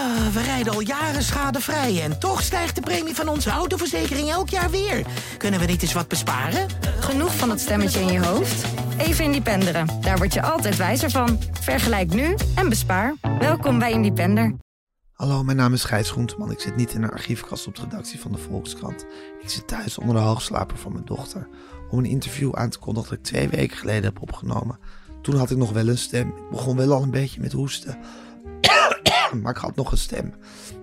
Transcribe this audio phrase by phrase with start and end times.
[0.00, 4.48] Ah, we rijden al jaren schadevrij en toch stijgt de premie van onze autoverzekering elk
[4.48, 5.06] jaar weer.
[5.36, 6.68] Kunnen we niet eens wat besparen?
[7.00, 8.64] Genoeg van dat stemmetje in je hoofd?
[8.98, 9.86] Even Independeren.
[10.00, 11.38] Daar word je altijd wijzer van.
[11.60, 13.14] Vergelijk nu en bespaar.
[13.38, 14.56] Welkom bij Independer.
[15.12, 16.50] Hallo, mijn naam is Gijs Groenteman.
[16.50, 19.06] Ik zit niet in een archiefkast op de redactie van de Volkskrant.
[19.40, 21.48] Ik zit thuis onder de hoogslaper van mijn dochter
[21.90, 24.78] om een interview aan te kondigen dat ik twee weken geleden heb opgenomen.
[25.22, 26.28] Toen had ik nog wel een stem.
[26.28, 27.98] Ik begon wel al een beetje met hoesten.
[29.42, 30.34] maar ik had nog een stem.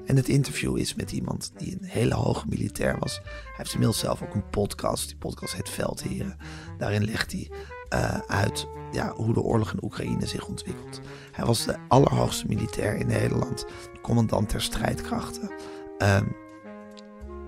[0.05, 3.22] En het interview is met iemand die een hele hoge militair was.
[3.23, 5.08] Hij heeft inmiddels zelf ook een podcast.
[5.08, 6.38] Die podcast heet Veldheren.
[6.77, 7.52] Daarin legt hij
[7.94, 11.02] uh, uit ja, hoe de oorlog in Oekraïne zich ontwikkelt.
[11.31, 13.66] Hij was de allerhoogste militair in Nederland,
[14.02, 15.52] commandant der strijdkrachten.
[15.98, 16.36] Um,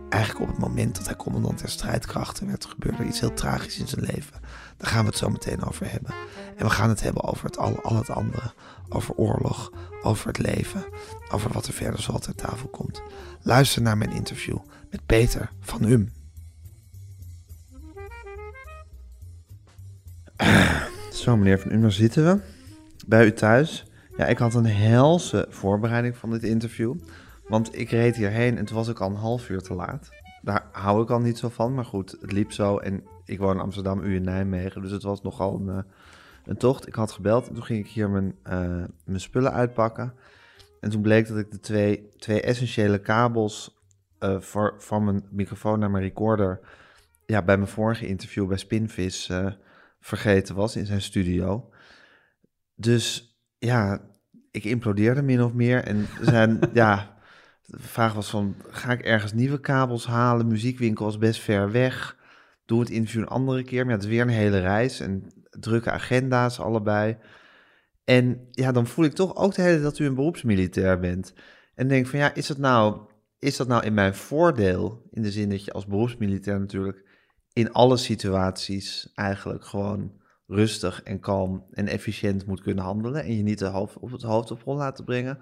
[0.09, 3.87] eigenlijk op het moment dat hij commandant der strijdkrachten werd, gebeurde iets heel tragisch in
[3.87, 4.38] zijn leven.
[4.79, 6.13] Daar gaan we het zo meteen over hebben.
[6.55, 8.53] En we gaan het hebben over het al, al het andere.
[8.89, 9.71] Over oorlog,
[10.01, 10.83] over het leven,
[11.31, 13.01] over wat er verder zoal ter tafel komt.
[13.41, 14.57] Luister naar mijn interview
[14.89, 16.11] met Peter van Um.
[21.13, 22.41] Zo, meneer Van Um, daar zitten we.
[23.07, 23.85] Bij u thuis.
[24.17, 26.95] Ja, ik had een helse voorbereiding van dit interview.
[27.47, 30.09] Want ik reed hierheen en toen was ik al een half uur te laat.
[30.41, 32.77] Daar hou ik al niet zo van, maar goed, het liep zo.
[32.77, 35.79] En ik woon in Amsterdam, u in Nijmegen, dus het was nogal een, uh,
[36.45, 36.87] een tocht.
[36.87, 40.13] Ik had gebeld en toen ging ik hier mijn, uh, mijn spullen uitpakken.
[40.79, 43.83] En toen bleek dat ik de twee, twee essentiële kabels
[44.19, 46.59] uh, voor, van mijn microfoon naar mijn recorder...
[47.25, 49.31] Ja, bij mijn vorige interview bij Spinvis
[49.99, 51.69] vergeten was in zijn studio.
[52.75, 54.01] Dus ja,
[54.51, 55.83] ik implodeerde min of meer.
[55.83, 57.17] En zijn, ja,
[57.71, 60.47] de vraag was van, ga ik ergens nieuwe kabels halen?
[60.47, 62.17] Muziekwinkel was best ver weg.
[62.65, 63.81] Doe het interview een andere keer.
[63.85, 67.17] Maar ja, het is weer een hele reis en drukke agenda's allebei.
[68.03, 71.33] En ja, dan voel ik toch ook de hele tijd dat u een beroepsmilitair bent.
[71.75, 73.01] En denk van, ja, is dat nou,
[73.39, 75.07] is dat nou in mijn voordeel?
[75.09, 77.07] In de zin dat je als beroepsmilitair natuurlijk
[77.53, 80.11] in alle situaties eigenlijk gewoon
[80.47, 84.21] rustig en kalm en efficiënt moet kunnen handelen en je niet de hoofd op het
[84.21, 85.39] hoofd op rol laten brengen?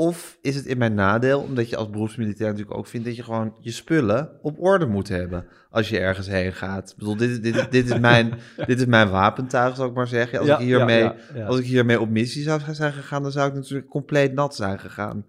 [0.00, 3.22] Of is het in mijn nadeel, omdat je als beroepsmilitair natuurlijk ook vindt dat je
[3.22, 6.90] gewoon je spullen op orde moet hebben als je ergens heen gaat?
[6.90, 8.34] Ik bedoel, dit, dit, dit, is, mijn,
[8.66, 10.38] dit is mijn wapentuig, zal ik maar zeggen.
[10.38, 13.48] Als, ik hiermee, ja, ja, als ik hiermee op missie zou zijn gegaan, dan zou
[13.48, 15.24] ik natuurlijk compleet nat zijn gegaan.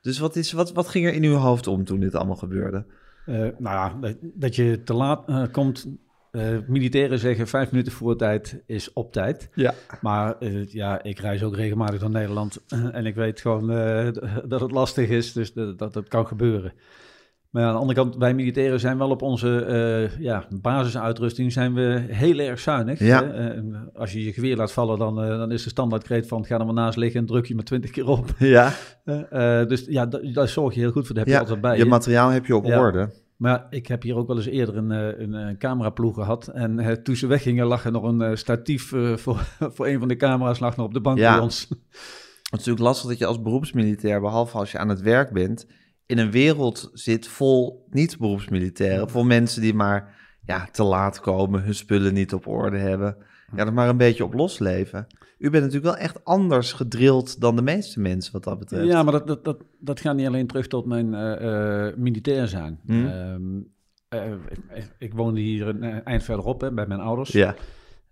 [0.00, 2.86] Dus wat, is, wat, wat ging er in uw hoofd om toen dit allemaal gebeurde?
[3.26, 3.60] Uh, nou
[4.02, 5.86] ja, dat je te laat uh, komt,
[6.38, 9.48] uh, militairen zeggen vijf minuten voor tijd is op tijd.
[9.54, 9.74] Ja.
[10.00, 12.60] Maar uh, ja, ik reis ook regelmatig door Nederland
[12.92, 14.08] en ik weet gewoon uh,
[14.48, 16.72] dat het lastig is, dus dat, dat, dat kan gebeuren.
[17.50, 22.04] Maar aan de andere kant, wij militairen zijn wel op onze ja, basisuitrusting zijn we
[22.08, 22.98] heel erg zuinig.
[22.98, 23.20] Ja.
[23.94, 26.74] als je je geweer laat vallen, dan, dan is de standaardkreet van ga er maar
[26.74, 28.34] naast liggen en druk je maar twintig keer op.
[28.38, 28.72] Ja.
[29.64, 31.82] dus ja, daar zorg je heel goed voor, dat heb je altijd bij je.
[31.82, 32.78] Je materiaal heb je op ja.
[32.78, 33.10] orde.
[33.38, 36.48] Maar ik heb hier ook wel eens eerder een, een, een cameraploeg gehad.
[36.48, 39.98] En uh, toen ze weggingen lag er nog een uh, statief uh, voor, voor een
[39.98, 41.32] van de camera's lag nog op de bank ja.
[41.34, 41.66] bij ons.
[41.68, 41.78] Het
[42.42, 45.66] is natuurlijk lastig dat je als beroepsmilitair, behalve als je aan het werk bent,
[46.06, 49.10] in een wereld zit vol niet-beroepsmilitairen.
[49.10, 53.16] Vol mensen die maar ja, te laat komen, hun spullen niet op orde hebben.
[53.56, 55.06] Ja, er maar een beetje op losleven.
[55.38, 58.86] U bent natuurlijk wel echt anders gedrild dan de meeste mensen wat dat betreft.
[58.86, 62.48] Ja, maar dat, dat, dat, dat gaat niet alleen terug tot mijn uh, uh, militair
[62.48, 62.80] zijn.
[62.86, 63.06] Hmm.
[63.06, 63.72] Um,
[64.14, 64.20] uh,
[64.74, 67.30] ik, ik, woonde hier een eind verderop hè, bij mijn ouders.
[67.32, 67.54] Ja.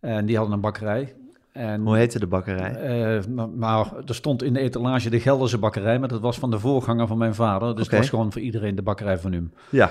[0.00, 1.14] En die hadden een bakkerij.
[1.53, 3.22] En, Hoe heette de bakkerij?
[3.28, 6.58] nou, nou, er stond in de etalage de Gelderse bakkerij, maar dat was van de
[6.58, 7.75] voorganger van mijn vader.
[7.75, 7.98] Dus okay.
[7.98, 9.53] het was gewoon voor iedereen de bakkerij van hem.
[9.70, 9.91] Ja.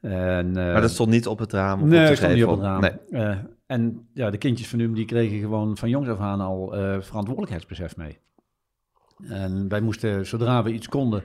[0.00, 1.82] En, maar dat stond niet op het raam?
[1.82, 2.80] Of nee, op stond niet op het raam.
[2.80, 3.36] Nee.
[3.70, 7.00] En ja, de kindjes van hem die kregen gewoon van jongs af aan al uh,
[7.00, 8.18] verantwoordelijkheidsbesef mee.
[9.28, 11.22] En wij moesten, zodra we iets konden,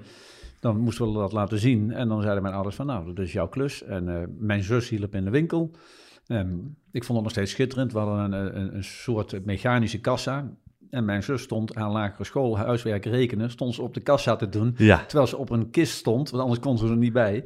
[0.60, 1.92] dan moesten we dat laten zien.
[1.92, 3.84] En dan zeiden mijn ouders van, nou, dat is jouw klus.
[3.84, 5.72] En uh, mijn zus hielp in de winkel.
[6.28, 7.92] Um, ik vond het nog steeds schitterend.
[7.92, 10.58] We hadden een, een, een soort mechanische kassa.
[10.96, 14.50] En mijn zus stond aan lagere school huiswerk rekenen, stond ze op de kassa te
[14.50, 15.04] doen, ja.
[15.06, 17.46] terwijl ze op een kist stond, want anders kon ze er niet bij.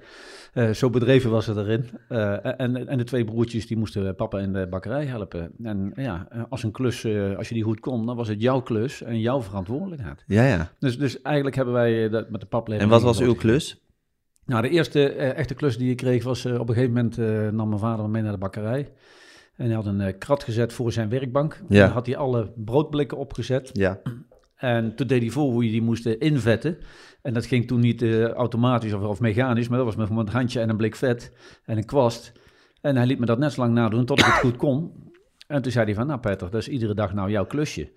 [0.54, 1.86] Uh, zo bedreven was ze erin.
[2.10, 5.52] Uh, en, en de twee broertjes die moesten papa in de bakkerij helpen.
[5.64, 8.62] En ja, als een klus, uh, als je die goed kon, dan was het jouw
[8.62, 10.24] klus en jouw verantwoordelijkheid.
[10.28, 10.72] Ja, ja.
[10.80, 12.84] Dus, dus eigenlijk hebben wij dat met de paplepel...
[12.84, 13.82] En wat was uw klus?
[14.46, 17.18] Nou, de eerste echte klus die ik kreeg was op een gegeven moment
[17.54, 18.92] nam mijn vader me mee naar de bakkerij.
[19.60, 21.62] En hij had een uh, krat gezet voor zijn werkbank.
[21.70, 21.86] Ja.
[21.86, 23.70] Dan had hij alle broodblikken opgezet.
[23.74, 24.02] Ja.
[24.56, 26.78] En toen deed hij voor hoe je die moest invetten.
[27.22, 30.34] En dat ging toen niet uh, automatisch of, of, mechanisch, maar dat was met een
[30.34, 31.32] handje en een blik vet
[31.66, 32.32] en een kwast.
[32.82, 34.92] En hij liet me dat net zo lang nadoen tot ik het goed kon.
[35.48, 37.92] En toen zei hij van, nou Peter, dat is iedere dag nou jouw klusje.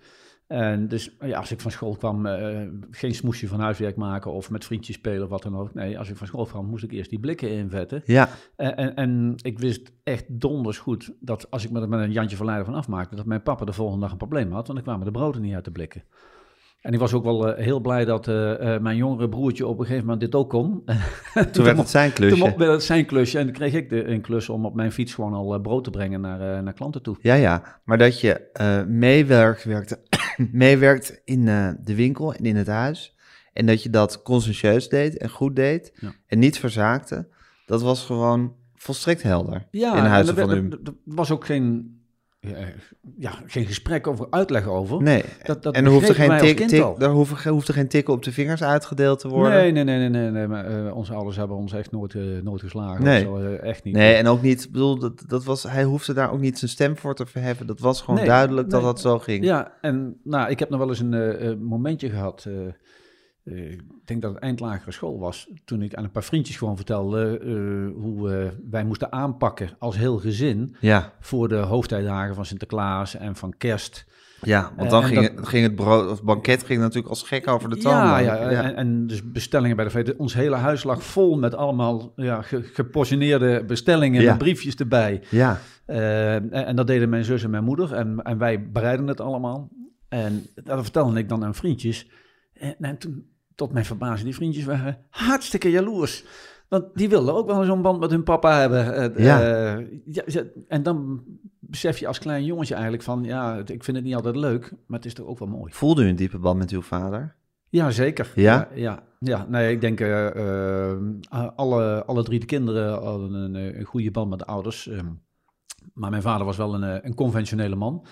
[0.47, 2.61] En dus ja, als ik van school kwam, eh,
[2.91, 5.73] geen smoesje van huiswerk maken of met vriendjes spelen of wat dan ook.
[5.73, 8.01] Nee, als ik van school kwam, moest ik eerst die blikken invetten.
[8.05, 11.99] Ja, En, en, en ik wist echt donders goed dat als ik me er met
[11.99, 14.73] een Jantje Verleider van afmaakte, dat mijn papa de volgende dag een probleem had, want
[14.73, 16.03] dan kwamen de broden niet uit de blikken.
[16.81, 19.85] En ik was ook wel eh, heel blij dat eh, mijn jongere broertje op een
[19.85, 20.83] gegeven moment dit ook kon.
[21.51, 22.53] toen werd het zijn Toen klusje.
[22.57, 25.13] werd het zijn klusje en dan kreeg ik de, een klus om op mijn fiets
[25.13, 27.15] gewoon al brood te brengen naar, naar klanten toe.
[27.21, 28.83] Ja, ja, maar dat je eh
[30.51, 33.15] meewerkt, in eh, de winkel en in het huis.
[33.53, 36.13] En dat je dat consciëntieus deed en goed deed Ja.
[36.27, 37.27] en niet verzaakte.
[37.65, 40.69] Dat was gewoon volstrekt helder Ja, in en Huizen van U.
[40.69, 41.97] Er was ook geen,
[42.47, 42.55] ja,
[43.17, 45.01] ja, geen gesprek over uitleg over.
[45.01, 46.99] Nee, Dat, dat en er hoefde begrepen geen, tik, tik, al.
[46.99, 49.51] er hoefde, hoefde geen tikken op de vingers uitgedeeld te worden.
[49.51, 52.21] Nee, nee, nee, nee, nee, nee maar, eh, onze ouders hebben ons echt nooit, eh,
[52.43, 53.03] nooit geslagen.
[53.03, 53.23] Nee.
[53.23, 53.95] zo, eh, echt niet.
[53.95, 56.97] Nee, en ook niet, bedoel, dat, dat was, hij hoefde daar ook niet zijn stem
[56.97, 57.67] voor te verheffen.
[57.67, 59.43] Dat was gewoon Nee, duidelijk dat dat zo ging.
[59.43, 62.47] Ja, en nou, ik heb nog wel eens een eh, eh, momentje gehad.
[63.43, 65.49] Eh, ik denk dat het eind lagere school was.
[65.65, 69.97] Toen ik aan een paar vriendjes gewoon vertelde eh, hoe eh, wij moesten aanpakken als
[69.97, 70.75] heel gezin.
[70.79, 74.05] Ja, Voor de hoofdtijdagen van Sinterklaas en van kerst.
[74.41, 77.23] ja want dan en ging, dat- het, ging het brood, of banket ging natuurlijk als
[77.23, 77.91] gek over de toon.
[77.93, 80.15] Ja, ja, En, en dus bestellingen bij de VD.
[80.15, 84.29] Ons hele huis lag vol met allemaal ja, ge- geportioneerde bestellingen Ja.
[84.29, 85.21] met briefjes erbij.
[85.29, 85.59] ja.
[85.85, 87.93] En, en dat deden mijn zus en mijn moeder.
[87.93, 89.69] En, en wij bereidden het allemaal.
[90.09, 92.09] En dat vertelde ik dan aan vriendjes.
[92.53, 93.25] En, en toen,
[93.55, 96.23] tot mijn verbazing, die vriendjes waren hartstikke jaloers.
[96.67, 98.95] Want die wilden ook wel zo'n band met hun papa hebben.
[99.15, 99.41] Eh, Ja.
[99.75, 101.23] eh, ja, en dan
[101.59, 103.23] besef je als klein jongetje eigenlijk van...
[103.23, 105.73] ja, ik vind het niet altijd leuk, maar het is toch ook wel mooi.
[105.73, 107.35] Voelde u een diepe band met uw vader?
[107.69, 108.31] Ja, zeker.
[108.35, 108.53] Ja?
[108.53, 109.45] Ja, ja, ja.
[109.49, 110.95] nee, ik denk eh,
[111.55, 114.87] alle, alle drie de kinderen hadden een, een goede band met de ouders.
[114.87, 115.05] ehm.
[115.93, 118.05] maar mijn vader was wel een, een conventionele man.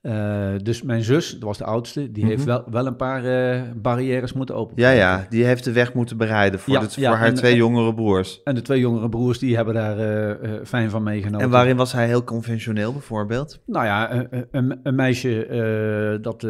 [0.00, 2.46] Eh, dus mijn zus, dat was de oudste, die heeft Mhm.
[2.48, 4.82] wel, wel een paar eh, barrières moeten openen.
[4.84, 7.50] Ja, ja, die heeft de weg moeten bereiden voor, Ja, ja, voor haar en- twee
[7.52, 8.40] en- jongere broers.
[8.44, 11.40] En de twee jongere broers, die hebben daar eh, fijn van meegenomen.
[11.40, 13.60] En waarin was hij heel conventioneel bijvoorbeeld?
[13.66, 16.42] Nou ja, een, een, een meisje dat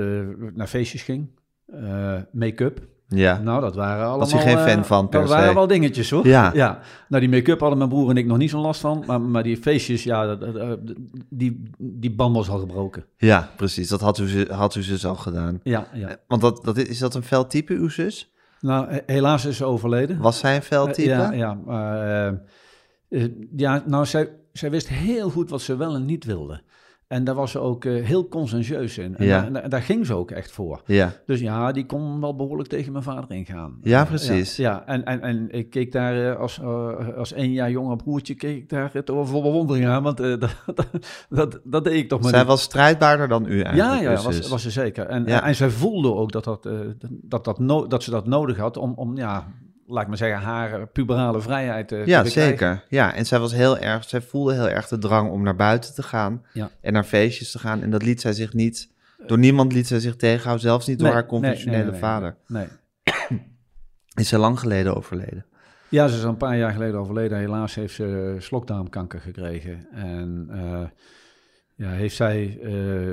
[0.55, 1.29] naar feestjes ging.
[2.32, 2.81] Make-up.
[3.15, 4.19] Ja, Nou, dat waren allemaal...
[4.19, 6.27] Was hij geen fan eh, van, per Dat waren wel dingetjes, hoor.
[6.27, 6.51] Ja.
[6.55, 6.79] ja.
[7.09, 9.03] Nou, die make-up hadden mijn broer en ik nog niet zo last van.
[9.07, 10.79] Maar, maar die feestjes, ja, dat-
[11.29, 13.05] die, die band was al gebroken.
[13.17, 13.89] ja precies.
[13.89, 15.61] Dat had, u, had uw zus al gedaan.
[15.62, 16.17] Ja, ja.
[16.29, 18.33] Want dat, dat, is dat een fel type, uw zus?
[18.61, 20.19] Nou, he- helaas is ze overleden.
[20.19, 21.09] Was zij een fel Eh, type?
[21.09, 22.27] ja, ja, eh,
[23.23, 26.63] eh, ja, nou, zij, zij wist heel goed wat ze wel en niet wilde.
[27.11, 29.17] En daar was ze ook eh, heel conscientieus in.
[29.17, 29.41] En, Ja.
[29.51, 30.83] daar- en daar- ging ze ook echt voor.
[30.87, 31.12] ja.
[31.27, 33.79] Dus ja, die kon wel behoorlijk tegen mijn vader ingaan.
[33.83, 34.57] Ja, precies.
[34.57, 34.87] Ja, ja.
[34.87, 38.57] En, en, en ik keek daar eh, als, eh, als één jaar jonger broertje, keek
[38.57, 40.03] ik daar het vol bewondering aan.
[40.03, 40.57] Want dat,
[41.29, 42.49] dat, dat, deed ik toch maar Zij niet.
[42.49, 44.01] was strijdbaarder dan u Ja, eigenlijk.
[44.03, 45.06] ja, uw was, was ze zeker.
[45.06, 45.45] En, Ja.
[45.47, 46.69] en zij voelde ook dat, dat,
[47.23, 49.47] dat, dat, no- dat ze dat nodig had om, om ja,
[49.91, 52.85] laat ik maar zeggen, haar eh, puberale vrijheid eh, Ja, zeker.
[52.89, 55.95] Ja, en zij was heel erg, zij voelde heel erg de drang om naar buiten
[55.95, 56.71] te gaan Ja.
[56.81, 57.83] en naar feestjes te gaan.
[57.83, 58.91] En dat liet zij zich niet,
[59.27, 62.37] door niemand liet zij zich tegenhouden, zelfs niet door haar conventionele nee, vader.
[62.47, 62.67] Nee.
[64.15, 65.45] Is zij lang geleden overleden?
[65.89, 67.39] Ja, ze is een paar jaar geleden overleden.
[67.39, 69.87] Helaas heeft ze slokdarmkanker gekregen.
[69.93, 70.83] En eh,
[71.81, 72.73] ja, heeft zij eh,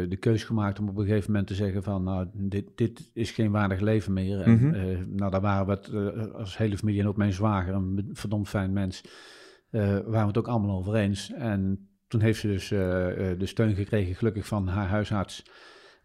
[0.10, 2.04] de keus gemaakt om op een gegeven moment te zeggen van...
[2.04, 4.42] nou, dit, dit is geen waardig leven meer.
[4.42, 7.74] En, eh, nou, daar waren we het eh, als hele familie en ook mijn zwager,
[7.74, 9.04] een verdomd fijn mens...
[9.70, 11.34] waren we het ook allemaal over eens.
[11.34, 15.44] En toen heeft ze dus de steun gekregen, gelukkig van haar huisarts...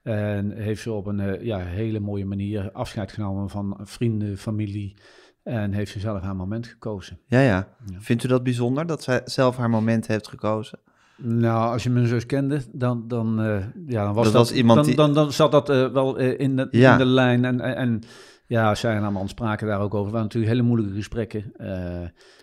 [0.02, 4.96] En heeft ze op een ja, hele mooie manier afscheid genomen van vrienden, familie.
[5.42, 7.18] En heeft ze zelf haar moment gekozen.
[7.26, 7.76] Ja, ja.
[7.86, 8.00] Ja.
[8.00, 10.78] Vindt u dat bijzonder dat zij zelf haar moment heeft gekozen?
[11.24, 14.52] Nou, als je mijn zus kende, dan, dan, eh, ja, dan was Dat dat, was
[14.52, 16.92] iemand dan, die- dan, dan zat dat eh, wel eh, in, de, Ja.
[16.92, 17.44] in de lijn.
[17.44, 18.00] En, en,
[18.46, 20.02] ja, zij en spraken daar ook over.
[20.04, 21.52] Het waren natuurlijk hele moeilijke gesprekken.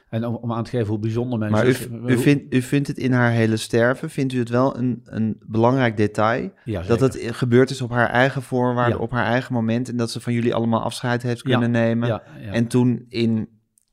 [0.09, 1.75] en om, om aan te geven hoe bijzonder mijn Maar u,
[2.07, 5.37] u, vindt, u vindt het in haar hele sterven, vindt u het wel een, een
[5.47, 6.51] belangrijk detail?
[6.63, 9.03] ja, Dat het gebeurd is op haar eigen voorwaarden, Ja.
[9.03, 9.89] op haar eigen moment.
[9.89, 12.07] En dat ze van jullie allemaal afscheid heeft kunnen nemen.
[12.07, 12.23] Ja.
[12.51, 13.49] En toen in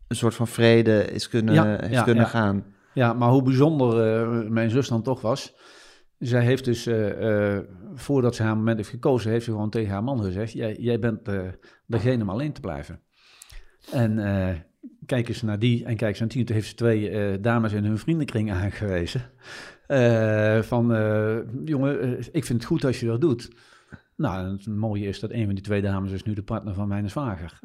[0.08, 2.64] een soort van vrede is kunnen, is ja, kunnen gaan.
[2.96, 5.54] Ja, maar hoe bijzonder eh, mijn zus dan toch was.
[6.18, 9.92] Zij heeft dus, eh, eh, voordat ze haar moment heeft gekozen, heeft ze gewoon tegen
[9.92, 11.20] haar man gezegd: Jij, jij bent
[11.86, 13.00] degene om alleen te blijven.
[13.92, 14.16] En
[15.06, 16.44] kijk eens naar die en kijk eens naar die.
[16.44, 19.30] Toen heeft ze twee dames in hun vriendenkring aangewezen.
[20.64, 20.86] Van,
[21.64, 23.50] jongen, ik vind het goed als je dat doet.
[24.16, 26.88] Nou, het mooie is dat een van die twee dames is nu de partner van
[26.88, 27.58] mijn zwager.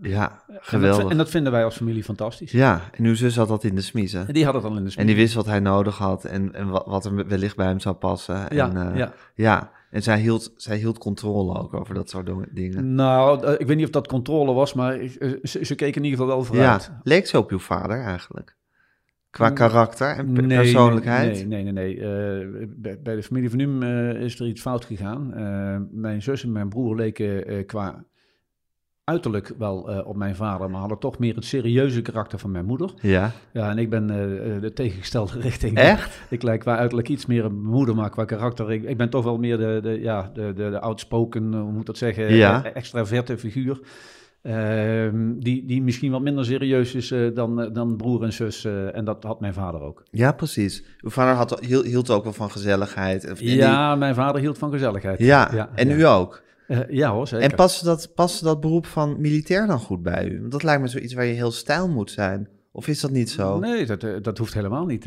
[0.00, 1.10] Ja, En dat, geweldig.
[1.10, 2.52] en dat vinden wij als familie fantastisch.
[2.52, 4.26] Ja, en uw zus had dat in de smiezen.
[4.26, 6.54] En die had het al in de En die wist wat hij nodig had en,
[6.54, 8.46] en wat, wat er wellicht bij hem zou passen.
[8.54, 9.12] Ja, en, eh, ja.
[9.34, 9.70] ja.
[9.90, 12.94] En zij hield, zij hield controle ook over dat soort dingen.
[12.94, 16.18] Nou, eh, ik weet niet of dat controle was, maar eh, ze keken in ieder
[16.18, 16.90] geval wel vooruit.
[16.92, 18.58] Ja, leek ze op uw vader eigenlijk?
[19.30, 21.48] Qua Mm, karakter en Nee, persoonlijkheid?
[21.48, 21.72] Nee, nee, nee.
[21.72, 22.40] nee.
[22.40, 25.34] Eh, bij, bij de familie van Num eh, is er iets fout gegaan.
[25.34, 28.04] Eh, mijn zus en mijn broer leken qua
[29.04, 32.90] uiterlijk wel op mijn vader, maar hadden toch meer het serieuze karakter van mijn moeder.
[33.00, 34.06] Ja, Ja, en ik ben
[34.60, 35.76] de tegengestelde richting.
[35.76, 36.20] echt?
[36.30, 38.72] Ik lijk qua uiterlijk iets meer op mijn moeder, maar qua karakter...
[38.72, 41.86] Ik, ik ben toch wel meer de, de, ja, de, de, de outspoken, hoe moet
[41.86, 42.64] dat zeggen, Ja.
[42.64, 43.80] eh, extraverte figuur.
[44.42, 48.64] Ehm, die, die misschien wat minder serieus is eh, dan, eh, dan broer en zus.
[48.64, 50.02] eh, en dat had mijn vader ook.
[50.10, 50.84] Ja, precies.
[51.00, 53.24] Uw vader had, hield, hield ook wel van gezelligheid.
[53.24, 55.18] En, en die- Ja, mijn vader hield van gezelligheid.
[55.18, 55.94] ja, en ja.
[55.94, 56.42] u ook.
[56.88, 57.50] Ja hoor, zeker.
[57.50, 60.38] En paste dat, paste dat beroep van militair dan goed bij u?
[60.40, 62.48] Want dat lijkt me zoiets waar je heel stijl moet zijn.
[62.72, 63.58] Of is dat niet zo?
[63.58, 65.04] Nee, dat, dat hoeft helemaal niet.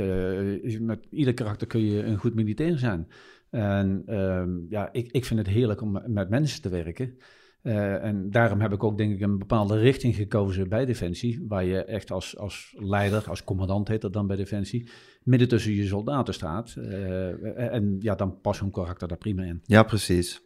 [0.79, 3.07] Met ieder karakter kun je een goed militair zijn.
[3.49, 7.17] En ehm, ja, ik, ik vind het heerlijk om met mensen te werken.
[7.63, 11.45] Eh, en daarom heb ik ook denk ik een bepaalde richting gekozen bij Defensie.
[11.47, 14.89] Waar je echt als, als leider, als commandant heet dat dan bij Defensie,
[15.23, 16.75] midden tussen je soldaten staat.
[16.75, 19.61] Eh, en ja, dan past zo'n karakter daar prima in.
[19.65, 20.41] Ja, precies.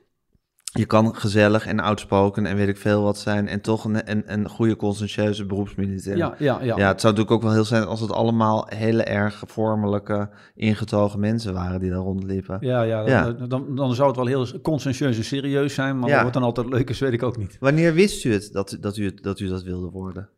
[0.71, 3.47] Je kan gezellig en outspoken en weet ik veel wat zijn...
[3.47, 6.17] en toch een, een, een goede, conscientieuze beroepsmilitair.
[6.17, 6.77] Ja, ja, ja.
[6.77, 11.19] Ja, het zou natuurlijk ook wel heel zijn als het allemaal hele erg vormelijke, ingetogen
[11.19, 12.57] mensen waren die daar rondliepen.
[12.61, 13.31] Ja, ja, dan, Ja.
[13.47, 16.15] Dan, dan zou het wel heel conscientieus en serieus zijn, maar Ja.
[16.15, 17.57] wat het dan altijd leuk is, weet ik ook niet.
[17.59, 20.29] Wanneer wist u het dat, dat, u, dat u dat wilde worden?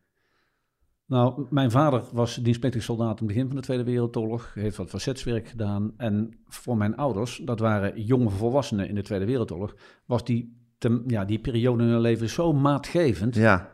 [1.10, 4.54] Nou, mijn vader was dienstplichtig soldaat in het begin van de Tweede Wereldoorlog.
[4.54, 5.94] Heeft wat verzetswerk gedaan.
[5.98, 9.76] En voor mijn ouders, dat waren jonge volwassenen in de Tweede Wereldoorlog,
[10.06, 13.36] was die, te- ja, die periode in hun leven zo maatgevend.
[13.36, 13.70] Ja,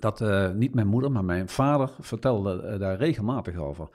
[0.00, 3.88] Dat eh, niet mijn moeder, maar mijn vader vertelde eh, daar regelmatig over.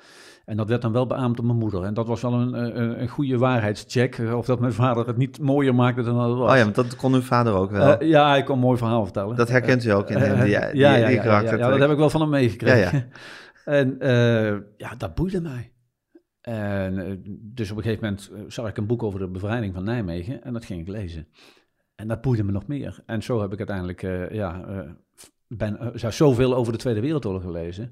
[0.47, 1.83] En dat werd dan wel beaamd door mijn moeder.
[1.83, 4.17] En dat was wel een, een, een goede waarheidscheck.
[4.17, 6.51] eh, Of dat mijn vader het niet mooier maakte dan dat het was.
[6.51, 7.97] oh ja, want dat kon uw vader ook wel.
[7.97, 9.35] Eh, ja, ik kon een mooi verhaal vertellen.
[9.35, 11.57] dat herkent u ook in hem, die, Eh, ja, ja, die ja, karakter.
[11.57, 13.05] ja, ja, dat heb ik wel van hem meegekregen.
[13.65, 15.71] En eh, ja, dat boeide mij.
[16.41, 19.73] En, eh, dus op een gegeven moment eh, zag ik een boek over de bevrijding
[19.73, 21.27] van Nijmegen en dat ging ik lezen.
[21.95, 22.99] En dat boeide me nog meer.
[23.05, 24.79] En zo heb ik uiteindelijk eh, ja, eh,
[25.47, 27.91] ben, eh, zo- zoveel over de Tweede Wereldoorlog gelezen.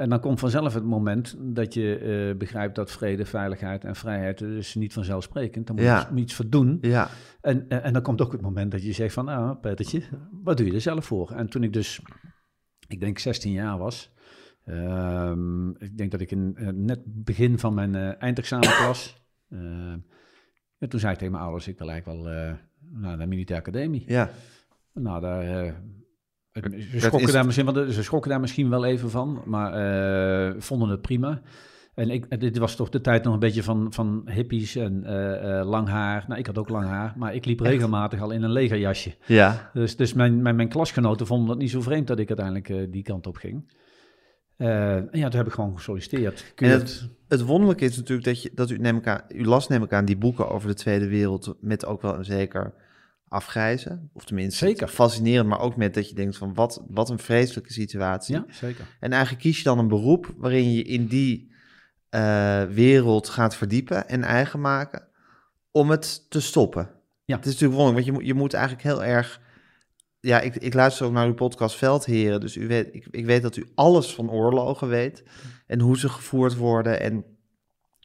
[0.00, 4.38] En dan komt vanzelf het moment dat je eh, begrijpt dat vrede, veiligheid en vrijheid
[4.38, 5.66] dus niet vanzelfsprekend.
[5.66, 6.78] Daar moet je iets- iets voor doen.
[6.80, 7.08] Ja,
[7.40, 10.02] En, en, en dan komt ook het moment dat je zegt van, nou, Petertje,
[10.42, 11.30] wat doe je er zelf voor?
[11.30, 12.00] En toen ik dus,
[12.88, 14.12] ik denk 16 jaar was,
[14.64, 19.24] ehm, ik denk dat ik in eh, net begin van mijn eh, eindexamen was.
[19.48, 19.58] eh,
[20.78, 22.52] en toen zei ik tegen mijn ouders, ik wil eigenlijk wel eh,
[22.92, 24.04] naar de militaire academie.
[24.06, 24.30] ja.
[24.92, 25.72] Nou, daar, eh,
[26.62, 30.54] ze, schrokken is- daar misschien, wel- ze schrokken daar misschien wel even van, maar eh,
[30.58, 31.40] vonden het prima.
[31.94, 35.58] En ik, dit was toch de tijd nog een beetje van, van hippies en eh,
[35.60, 36.24] eh, lang haar.
[36.28, 39.14] Nou, ik had ook lang haar, maar ik liep regelmatig al in een legerjasje.
[39.26, 39.70] ja.
[39.72, 43.02] Dus, dus mijn, mijn, mijn klasgenoten vonden het niet zo vreemd dat ik uiteindelijk die
[43.02, 43.72] kant op ging.
[44.56, 46.52] En ja, toen heb ik gewoon gesolliciteerd.
[46.56, 49.68] En het- Het wonderlijke is natuurlijk dat, je, dat u, neem ik aan, u las
[49.68, 52.74] neem ik aan die boeken over de Tweede Wereld met ook wel een zeker
[53.30, 54.10] afgrijzen.
[54.12, 54.88] Of tenminste Zeker.
[54.88, 58.34] fascinerend, maar ook met dat je denkt van wat, wat een vreselijke situatie.
[58.34, 58.84] ja, zeker.
[59.00, 61.52] En eigenlijk kies je dan een beroep waarin je in die
[62.08, 65.08] eh, wereld gaat verdiepen en eigen maken
[65.70, 66.90] om het te stoppen.
[67.24, 67.36] Ja.
[67.36, 69.40] Het is natuurlijk wonderlijk, want je, moet- je moet eigenlijk heel erg...
[70.20, 73.42] Ja, ik, ik luister ook naar uw podcast Veldheren, dus u weet, ik, ik weet
[73.42, 75.22] dat u alles van oorlogen weet
[75.66, 77.24] en hoe ze gevoerd worden en,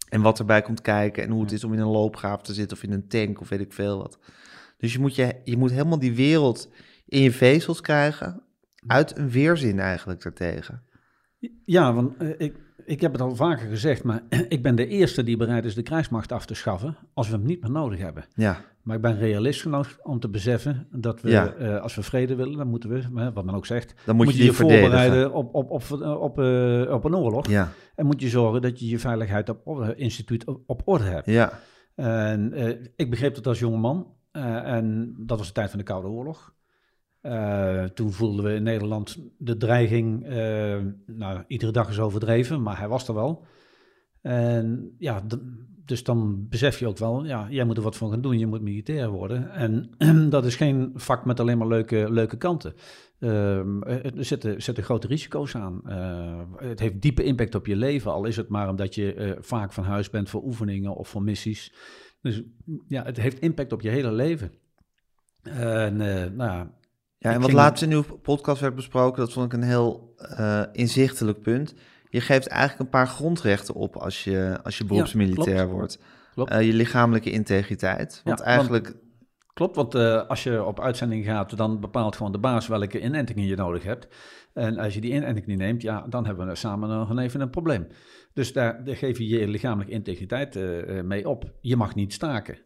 [0.10, 2.77] en wat erbij komt kijken en hoe het is om in een loopgraaf te zitten
[2.77, 4.20] of in een tank of weet ik veel wat.
[4.77, 6.70] Dus je moet, je, je moet helemaal die wereld
[7.05, 8.41] in je vezels krijgen,
[8.88, 10.82] uit een weerzin eigenlijk daartegen.
[11.65, 12.55] Ja, want eh, ik,
[12.86, 15.82] ik heb het al vaker gezegd, maar ik ben de eerste die bereid is de
[15.84, 18.25] krijgsmacht af te schaffen als we hem niet meer nodig hebben.
[18.34, 21.53] Ja, Maar ik ben realist genoeg om te beseffen dat we, Ja.
[21.53, 24.41] eh, als we vrede willen, dan moeten we, wat men ook zegt, dan moet, je
[24.41, 27.48] die voorbereiden op, op, op, op, eh, op een oorlog.
[27.48, 31.25] Ja, En moet je zorgen dat je je veiligheid op instituut op, op orde hebt.
[31.25, 31.60] ja,
[31.96, 32.53] En
[32.96, 34.13] ik begreep dat als jongeman.
[34.35, 36.53] Eh en dat was de tijd van de Koude Oorlog.
[37.21, 42.77] Eh, toen voelden we in Nederland de dreiging, eh, nou, iedere dag is overdreven, maar
[42.77, 43.45] hij was er wel.
[44.21, 45.21] En ja,
[45.85, 48.47] dus dan besef je ook wel, ja, jij moet er wat van gaan doen, je
[48.47, 49.51] moet militair worden.
[49.51, 49.89] En
[50.29, 52.73] dat is geen vak met alleen maar leuke, leuke kanten.
[53.19, 55.81] Ehm, er zitten, zitten grote risico's aan.
[55.85, 59.31] Eh, het heeft diepe impact op je leven, al is het maar omdat je eh,
[59.39, 61.73] vaak van huis bent voor oefeningen of voor missies.
[62.21, 62.41] Dus
[62.87, 64.51] ja, het heeft impact op je hele leven.
[65.43, 66.71] En eh, nou ja,
[67.17, 67.31] ja.
[67.31, 70.63] En wat ging- laatst in uw podcast werd besproken, dat vond ik een heel eh,
[70.71, 71.75] inzichtelijk punt.
[72.15, 75.72] Je geeft eigenlijk een paar grondrechten op als je, als je beroepsmilitair klopt.
[75.72, 76.00] wordt.
[76.34, 76.51] Klopt.
[76.51, 78.22] Eh, je lichamelijke integriteit.
[78.24, 78.95] Want Ja, eigenlijk,
[79.53, 83.45] Klopt, want eh, als je op uitzending gaat, dan bepaalt gewoon de baas welke inentingen
[83.45, 84.07] je nodig hebt.
[84.53, 87.50] En als je die inenting niet neemt, ja, dan hebben we samen nog even een
[87.50, 87.88] probleem.
[88.34, 91.51] Dus daar, daar geef je je lichamelijke integriteit eh, mee op.
[91.62, 92.57] Je mag niet staken.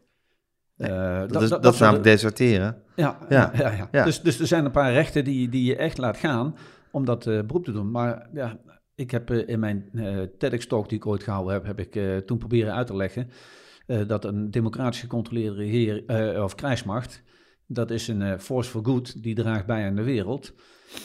[0.76, 2.82] Dat, is, dat, dat is namelijk deserteren.
[2.96, 3.52] Ja, Ja.
[3.54, 3.62] ja.
[3.62, 4.04] Ja, ja, Ja.
[4.04, 6.56] Dus, dus er zijn een paar rechten die, die je echt laat gaan
[6.90, 7.90] om dat beroep te doen.
[7.90, 8.58] Maar ja,
[9.00, 12.16] ik heb eh, in mijn eh TEDx-talk die ik ooit gehouden heb, heb ik eh,
[12.16, 13.30] toen proberen uit te leggen
[14.06, 17.22] dat een democratisch gecontroleerde regeer, eh, of krijgsmacht,
[17.66, 20.54] dat is een force for good, die draagt bij aan de wereld.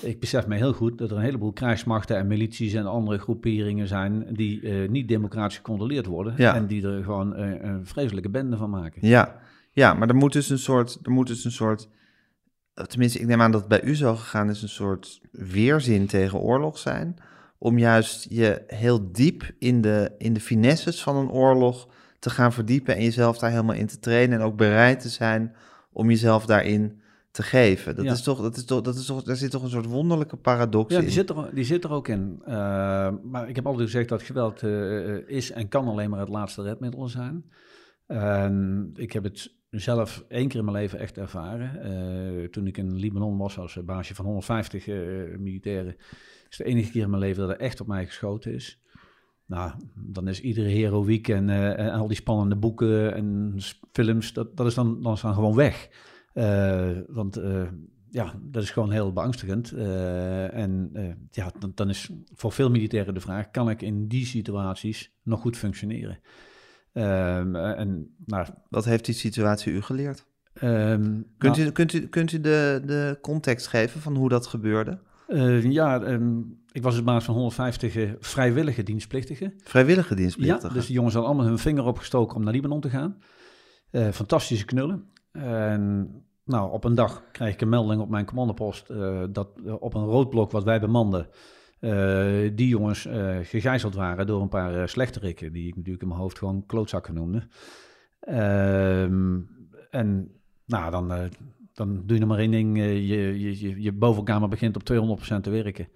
[0.02, 3.88] Ik besef me heel goed dat er een heleboel krijgsmachten en milities en andere groeperingen
[3.88, 6.56] zijn die niet democratisch gecontroleerd worden Ja.
[6.56, 9.08] en die er gewoon een vreselijke bende van maken.
[9.08, 11.90] Ja, ja maar er moet dus een soort, er moet dus een soort,
[12.74, 16.40] tenminste, ik neem aan dat het bij u zo gegaan is, een soort weerzin tegen
[16.40, 17.18] oorlog zijn.
[17.66, 21.88] Om juist je heel diep in de, in de finesses van een oorlog
[22.20, 24.40] te gaan verdiepen en jezelf daar helemaal in te trainen.
[24.40, 25.56] En ook bereid te zijn
[25.92, 27.96] om jezelf daarin te geven.
[27.96, 28.12] Dat Ja.
[28.12, 30.92] is toch, dat is toch, dat is toch, daar zit toch een soort wonderlijke paradox
[30.92, 31.04] Ja, in.
[31.04, 32.42] die zit er, die zit er ook in.
[32.46, 32.54] Eh,
[33.24, 36.62] maar ik heb altijd gezegd dat geweld eh, is en kan alleen maar het laatste
[36.62, 37.46] redmiddel zijn.
[38.96, 41.82] Ik heb het zelf één keer in mijn leven echt ervaren.
[41.82, 44.96] Eh, toen ik in Libanon was als baasje van 150 eh,
[45.38, 45.96] militairen.
[46.60, 48.80] Is de enige keer in mijn leven dat er echt op mij geschoten is.
[49.46, 53.56] Nou, dan is iedere heroïek en, eh, en al die spannende boeken en
[53.92, 55.90] films, dat, dat is dan, dan is dan gewoon weg.
[56.34, 57.68] Eh, want eh,
[58.10, 59.72] ja, dat is gewoon heel beangstigend.
[59.72, 60.92] En
[61.32, 65.40] ja, dan, dan is voor veel militairen de vraag: kan ik in die situaties nog
[65.40, 66.20] goed functioneren?
[66.96, 70.26] Ehm, eh, en nou, Wat heeft die situatie u geleerd?
[70.54, 74.48] ehm, Kunt nou, u, kunt u, kunt u de, de context geven van hoe dat
[74.48, 75.00] gebeurde?
[75.28, 76.40] Eh, ja, ehm,
[76.72, 79.54] ik was dus baas van 150 eh, vrijwillige dienstplichtigen.
[79.64, 80.74] Vrijwillige Ja, dienstplichtigen.
[80.74, 83.18] dus die jongens hadden allemaal hun vinger opgestoken om naar Libanon te gaan.
[83.92, 85.10] Eh, fantastische knullen.
[85.32, 86.10] En
[86.46, 90.06] nou, op een dag krijg ik een melding op mijn commandopost eh, dat op een
[90.06, 91.28] roodblok wat wij bemanden,
[92.56, 93.08] die jongens
[93.42, 97.48] gegijzeld waren door een paar slechterikken, die ik natuurlijk in mijn hoofd gewoon klootzakken noemde.
[98.20, 99.40] Ehm,
[99.90, 100.32] en
[100.66, 101.30] nou, dan,
[101.76, 102.78] dan doe je nog maar één ding.
[102.78, 104.84] eh, je, je, je, bovenkamer begint op
[105.38, 105.88] 200% te werken.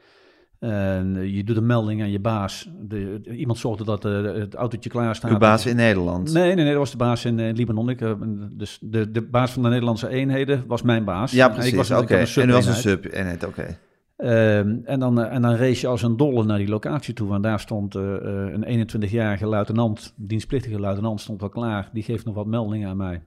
[0.60, 2.70] En eh, je doet een melding aan je baas.
[2.82, 5.32] De, de- iemand zorgde dat eh, het autootje klaar staat.
[5.32, 6.34] Uw baas in Nederland.
[6.34, 7.89] Nee, nee, nee, dat was de baas in Libanon.
[7.89, 8.15] Ik,
[8.52, 11.32] dus de, de baas van de Nederlandse eenheden was mijn baas.
[11.32, 11.92] Ja, precies.
[11.92, 12.15] Oké.
[12.15, 13.46] En u was een sub-eenheid.
[13.46, 13.78] oké.
[14.15, 17.28] Ehm, en, dan, en dan race je als een dolle naar die locatie toe.
[17.28, 21.89] Want daar stond een 21-jarige luitenant, dienstplichtige luitenant, stond al klaar.
[21.94, 23.22] Die geeft nog wat meldingen aan mij.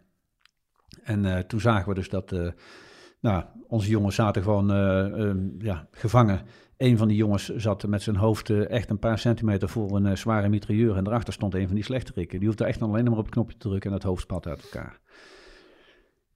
[1.03, 2.49] En eh, toen zagen we dus dat eh,
[3.21, 6.41] nou, onze jongens zaten gewoon eh, ehm, ja, gevangen.
[6.77, 10.49] Een van die jongens zat met zijn hoofd echt een paar centimeter voor een zware
[10.49, 10.97] mitrailleur.
[10.97, 12.39] En daarachter stond een van die slechterikken.
[12.39, 14.63] Die hoefde echt alleen maar op het knopje te drukken en het hoofd spat uit
[14.63, 15.01] elkaar.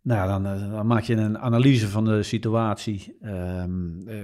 [0.07, 3.16] Nou, dan, eh, dan maak je een analyse van de situatie.
[3.21, 4.16] Ehm, eh,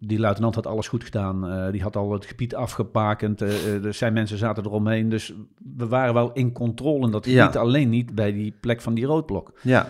[0.00, 1.48] die luitenant had alles goed gedaan.
[1.48, 3.42] Eh, die had al het gebied afgepakend.
[3.42, 5.08] Eh, er zijn mensen zaten eromheen.
[5.08, 5.34] Dus
[5.76, 7.40] we waren wel in controle in dat Ja.
[7.42, 7.56] gebied.
[7.60, 9.58] Alleen niet bij die plek van die roodblok.
[9.62, 9.86] Ja.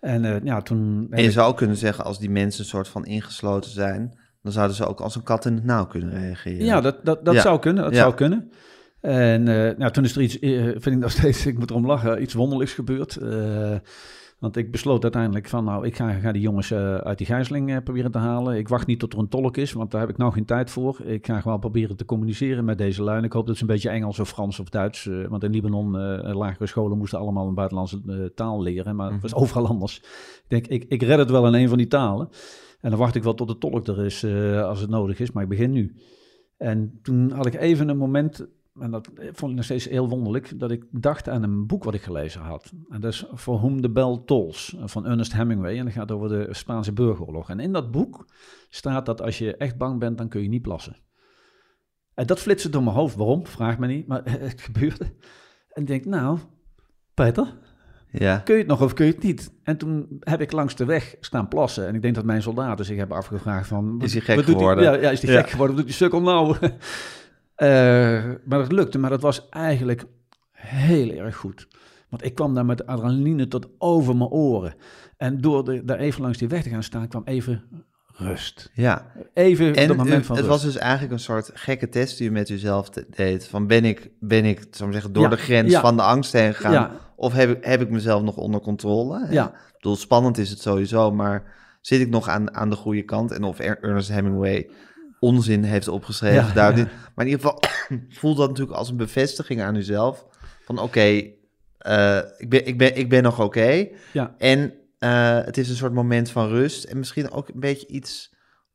[0.00, 1.06] En ja, toen...
[1.10, 4.76] En je zou kunnen zeggen, als die mensen een soort van ingesloten zijn, dan zouden
[4.76, 6.64] ze ook als een kat in het nauw kunnen reageren.
[6.64, 7.40] Ja, dat, dat, dat Ja.
[7.40, 7.84] zou kunnen.
[7.84, 7.98] Dat Ja.
[8.00, 8.50] zou kunnen.
[9.00, 9.42] En
[9.78, 12.72] nou, toen is er iets, vind ik nog steeds, ik moet erom lachen, iets wonderlijks
[12.72, 13.18] gebeurd.
[14.40, 17.70] Want ik besloot uiteindelijk van, nou, ik ga, ga die jongens eh, uit die gijzeling
[17.70, 18.56] eh, proberen te halen.
[18.56, 20.70] Ik wacht niet tot er een tolk is, want daar heb ik nou geen tijd
[20.70, 21.00] voor.
[21.04, 23.18] Ik ga gewoon proberen te communiceren met deze lui.
[23.18, 25.50] En ik hoop dat ze een beetje Engels of Frans of Duits, eh, want in
[25.50, 25.90] Libanon,
[26.34, 28.96] lagere scholen moesten allemaal een buitenlandse taal leren.
[28.96, 29.98] Maar het was overal anders.
[29.98, 32.28] Ik denk, ik, ik red het wel in een van die talen.
[32.80, 34.24] En dan wacht ik wel tot de tolk er is
[34.64, 35.94] als het nodig is, maar ik begin nu.
[36.56, 38.46] En toen had ik even een moment,
[38.80, 41.94] en dat vond ik nog steeds heel wonderlijk, dat ik dacht aan een boek wat
[41.94, 42.72] ik gelezen had.
[42.88, 45.78] En dat is For Whom the Bell Tolls van Ernest Hemingway.
[45.78, 47.50] En dat gaat over de Spaanse burgeroorlog.
[47.50, 48.26] En in dat boek
[48.68, 50.96] staat dat als je echt bang bent, dan kun je niet plassen.
[52.14, 53.16] En dat flitste door mijn hoofd.
[53.16, 53.46] Waarom?
[53.46, 55.04] Vraag me niet, maar het gebeurde.
[55.72, 56.38] En ik denk, nou,
[57.14, 57.58] Peter,
[58.10, 58.36] Ja.
[58.38, 59.52] kun je het nog of kun je het niet?
[59.62, 61.86] En toen heb ik langs de weg staan plassen.
[61.86, 64.00] En ik denk dat mijn soldaten zich hebben afgevraagd van...
[64.02, 64.84] Is hij gek geworden?
[64.84, 65.40] ja, ja, is hij Ja.
[65.40, 65.76] gek geworden?
[65.76, 66.56] Wat doet die sukkel nou?
[67.60, 68.98] Eh, maar dat lukte.
[68.98, 70.04] Maar dat was eigenlijk
[70.52, 71.68] heel erg goed.
[72.08, 74.74] Want ik kwam daar met adrenaline tot over mijn oren.
[75.16, 77.62] En door de, daar even langs die weg te gaan staan, kwam even
[78.06, 78.70] rust.
[78.74, 79.12] ja.
[79.34, 80.62] Even En dat moment van het rust.
[80.62, 83.46] was dus eigenlijk een soort gekke test die u met te- deed.
[83.48, 85.80] Van ben ik, ben ik zou zeggen, door Ja, de grens ja.
[85.80, 86.72] van de angst heen gegaan?
[86.72, 86.90] Ja.
[87.16, 89.26] Of heb ik, heb ik mezelf nog onder controle?
[89.30, 89.46] Ja.
[89.48, 93.30] Ik bedoel, spannend is het sowieso, maar zit ik nog aan, aan de goede kant?
[93.32, 94.70] En of Er- Ernest Hemingway
[95.20, 96.82] onzin heeft opgeschreven, Ja, duidt ja.
[96.84, 96.92] niet.
[97.14, 97.62] Maar in ieder geval
[98.20, 100.26] voelt dat natuurlijk als een bevestiging aan uzelf.
[100.64, 101.22] Van oké,
[101.78, 103.86] eh, ik, ben, ik, ben, ik ben nog oké.
[104.12, 104.34] Ja.
[104.38, 106.84] En eh, het is een soort moment van rust.
[106.84, 108.34] En misschien ook een beetje iets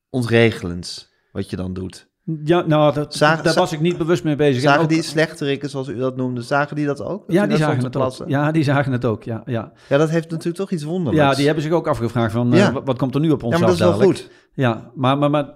[0.10, 2.08] ontregelends wat je dan doet.
[2.43, 4.55] Ja, nou, dat, Zagen- daar was ik niet bewust mee bezig.
[4.55, 7.25] En Zagen ook- die slechterikken, zoals u dat noemde, zagen die dat ook?
[7.27, 8.27] Dat Ja, die daar zagen het ook.
[8.29, 9.41] Ja, die zagen het ook, ja.
[9.45, 11.29] Ja, Ja, dat heeft natuurlijk toch iets wonderlijks.
[11.29, 12.71] ja die hebben zich ook afgevraagd van, eh, Ja.
[12.71, 14.19] wat, wat komt er nu op ons Ja, maar dat is wel dadelijk?
[14.19, 14.29] goed.
[14.53, 15.53] Ja, maar, maar, maar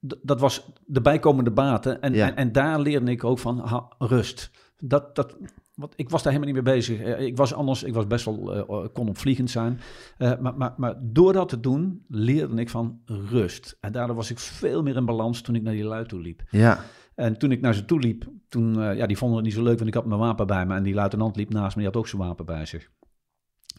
[0.00, 2.00] dat was de bijkomende baten.
[2.00, 2.26] En, Ja.
[2.26, 4.50] en, en daar leerde ik ook van ha, rust.
[4.78, 5.36] Dat, dat,
[5.74, 7.00] want ik was daar helemaal niet mee bezig.
[7.00, 9.80] Eh, Ik was anders, ik was best wel, eh, kon opvliegend zijn.
[10.18, 13.76] Eh, maar, maar, maar door dat te doen, leerde ik van rust.
[13.80, 16.42] En daardoor was ik veel meer in balans toen ik naar die lui toe liep.
[16.50, 16.80] Ja,
[17.14, 19.62] En toen ik naar ze toe liep, toen, eh, ja, die vonden het niet zo
[19.62, 20.74] leuk, want ik had mijn wapen bij me.
[20.74, 22.90] En die luitenant liep naast me, die had ook zijn wapen bij zich.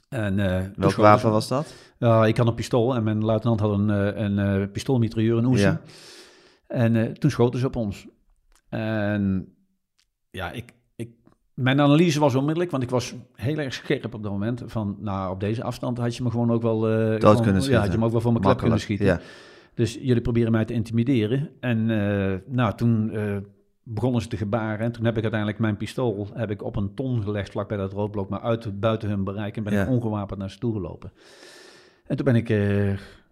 [0.10, 1.74] En, toen welk wapen was dat?
[1.98, 5.54] ja, ik had een pistool en mijn luitenant had een, eh, een eh pistoolmitrailleur, een
[5.54, 5.64] Uzi.
[5.64, 5.82] Ja.
[6.68, 8.08] En toen schoten ze op ons.
[8.70, 9.54] En
[10.30, 11.10] ja, ik, ik,
[11.54, 14.64] mijn analyse was onmiddellijk, want ik was heel erg scherp op dat moment.
[14.66, 16.80] Van, nou, op deze afstand had je me gewoon ook wel...
[16.80, 17.82] gewoon- kunnen Ja, schieten.
[17.82, 19.06] had je me ook wel voor mijn klep kunnen schieten.
[19.06, 19.20] Ja.
[19.74, 21.50] Dus jullie proberen mij te intimideren.
[21.60, 21.86] En
[22.48, 23.12] nou, toen
[23.90, 24.86] begonnen ze te gebaren.
[24.86, 27.78] En toen heb ik uiteindelijk mijn pistool heb ik op een ton gelegd vlak bij
[27.78, 29.58] dat roodblok, maar uit, buiten hun bereik.
[29.58, 29.84] En ben Ja.
[29.84, 31.12] ik ongewapend naar ze toe gelopen.
[32.08, 32.90] En toen ben ik eh,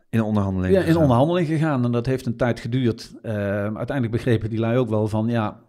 [0.09, 0.73] In onderhandeling.
[0.73, 1.01] ja, in gegaan.
[1.01, 1.85] onderhandeling gegaan.
[1.85, 3.13] En dat heeft een tijd geduurd.
[3.21, 5.59] Eh, uiteindelijk begrepen die lui ook wel van, ja,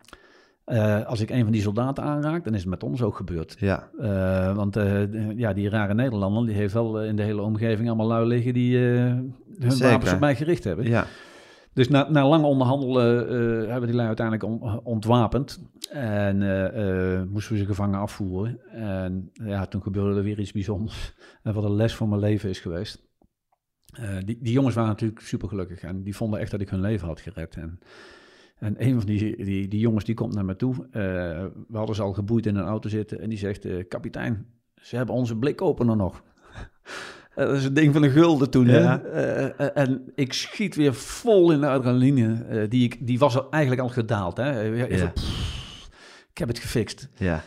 [0.64, 3.56] eh, als ik een van die soldaten aanraak, dan is het met ons ook gebeurd.
[3.58, 3.88] Ja,
[4.54, 4.76] want
[5.36, 8.78] ja, die rare Nederlander, die heeft wel in de hele omgeving allemaal lui liggen die
[8.78, 9.88] hun Zeker.
[9.90, 10.86] wapens op mij gericht hebben.
[10.88, 11.04] ja.
[11.76, 15.62] Dus na, na lang onderhandelen eh, hebben die lui uiteindelijk on- ontwapend.
[15.90, 18.60] En eh, moesten we ze gevangen afvoeren.
[18.70, 21.14] En ja, toen gebeurde er weer iets bijzonders.
[21.42, 23.04] En wat een les voor mijn leven is geweest.
[24.24, 25.82] Die, die jongens waren natuurlijk super gelukkig.
[25.82, 27.56] En die vonden echt dat ik hun leven had gered.
[27.56, 27.78] En,
[28.58, 30.74] en een van die, die, die jongens die komt naar me toe.
[31.68, 33.20] We hadden ze al geboeid in een auto zitten.
[33.20, 36.22] En die zegt, kapitein, ze hebben onze blikopener nog.
[37.36, 38.66] Eh, Dat is een ding van een gulden toen.
[38.66, 38.78] hè?
[38.78, 39.00] Ja.
[39.02, 42.68] Eh, eh, en ik schiet weer vol in de adrenaline.
[42.68, 44.36] die, ik, die was eigenlijk al gedaald.
[44.36, 44.60] Hè?
[44.60, 45.06] Even, Ja.
[45.06, 45.88] pff,
[46.30, 47.08] ik heb het gefixt.
[47.16, 47.42] ja.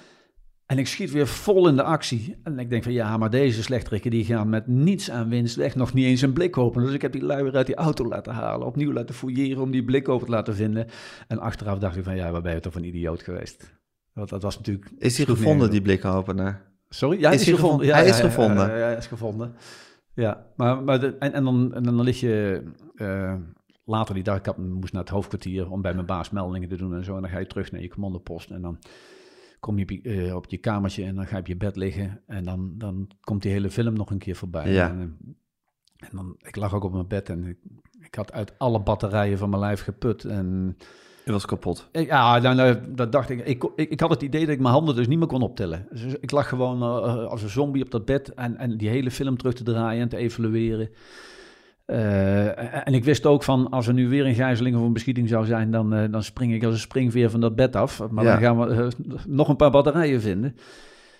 [0.65, 2.35] En ik schiet weer vol in de actie.
[2.43, 5.75] En ik denk van ja, maar deze slechterikken die gaan met niets aan winst weg.
[5.75, 6.85] Nog niet eens een blik openen.
[6.85, 8.67] Dus ik heb die lui weer uit die auto laten halen.
[8.67, 10.87] Opnieuw laten fouilleren om die blik open te laten vinden.
[11.27, 13.77] En achteraf dacht ik van ja, waar ben je toch een idioot geweest.
[14.13, 14.85] Want dat was natuurlijk...
[14.97, 15.85] Is die sloeg gevonden, die op.
[15.85, 16.61] blikopener?
[16.89, 17.19] Sorry?
[17.19, 17.85] Ja, Is is, hij gevonden.
[17.85, 17.87] gevonden?
[17.87, 18.77] Ja, Hij ja, is ja, gevonden.
[18.77, 19.55] Ja, is gevonden.
[20.13, 22.63] Ja, maar, maar de, en, en, dan, en dan lig je
[22.95, 23.35] eh,
[23.83, 26.75] later die dag, ik had, moest naar het hoofdkwartier om bij mijn baas meldingen te
[26.75, 27.15] doen en zo.
[27.15, 28.79] En dan ga je terug naar je commandopost en dan
[29.59, 31.75] kom je op je, eh, op je kamertje en dan ga je op je bed
[31.75, 32.21] liggen.
[32.27, 34.71] En dan, dan komt die hele film nog een keer voorbij.
[34.71, 34.89] Ja.
[34.89, 37.57] En, eh, en dan, ik lag ook op mijn bed en ik,
[37.99, 40.25] ik had uit alle batterijen van mijn lijf geput.
[40.25, 40.77] En
[41.33, 41.89] Was kapot.
[41.91, 43.45] Ja, nou, nou, dat dacht ik.
[43.45, 43.89] Ik, ik.
[43.89, 45.87] ik had het idee dat ik mijn handen dus niet meer kon optillen.
[45.91, 49.11] Dus ik lag gewoon eh, als een zombie op dat bed en, en die hele
[49.11, 50.89] film terug te draaien en te evalueren.
[51.85, 55.29] Eh, en ik wist ook van, als er nu weer een gijzeling of een beschieting
[55.29, 58.09] zou zijn, dan, eh, dan spring ik als een springveer van dat bed af.
[58.09, 58.31] Maar Ja.
[58.31, 58.91] dan gaan we
[59.27, 60.55] nog een paar batterijen vinden.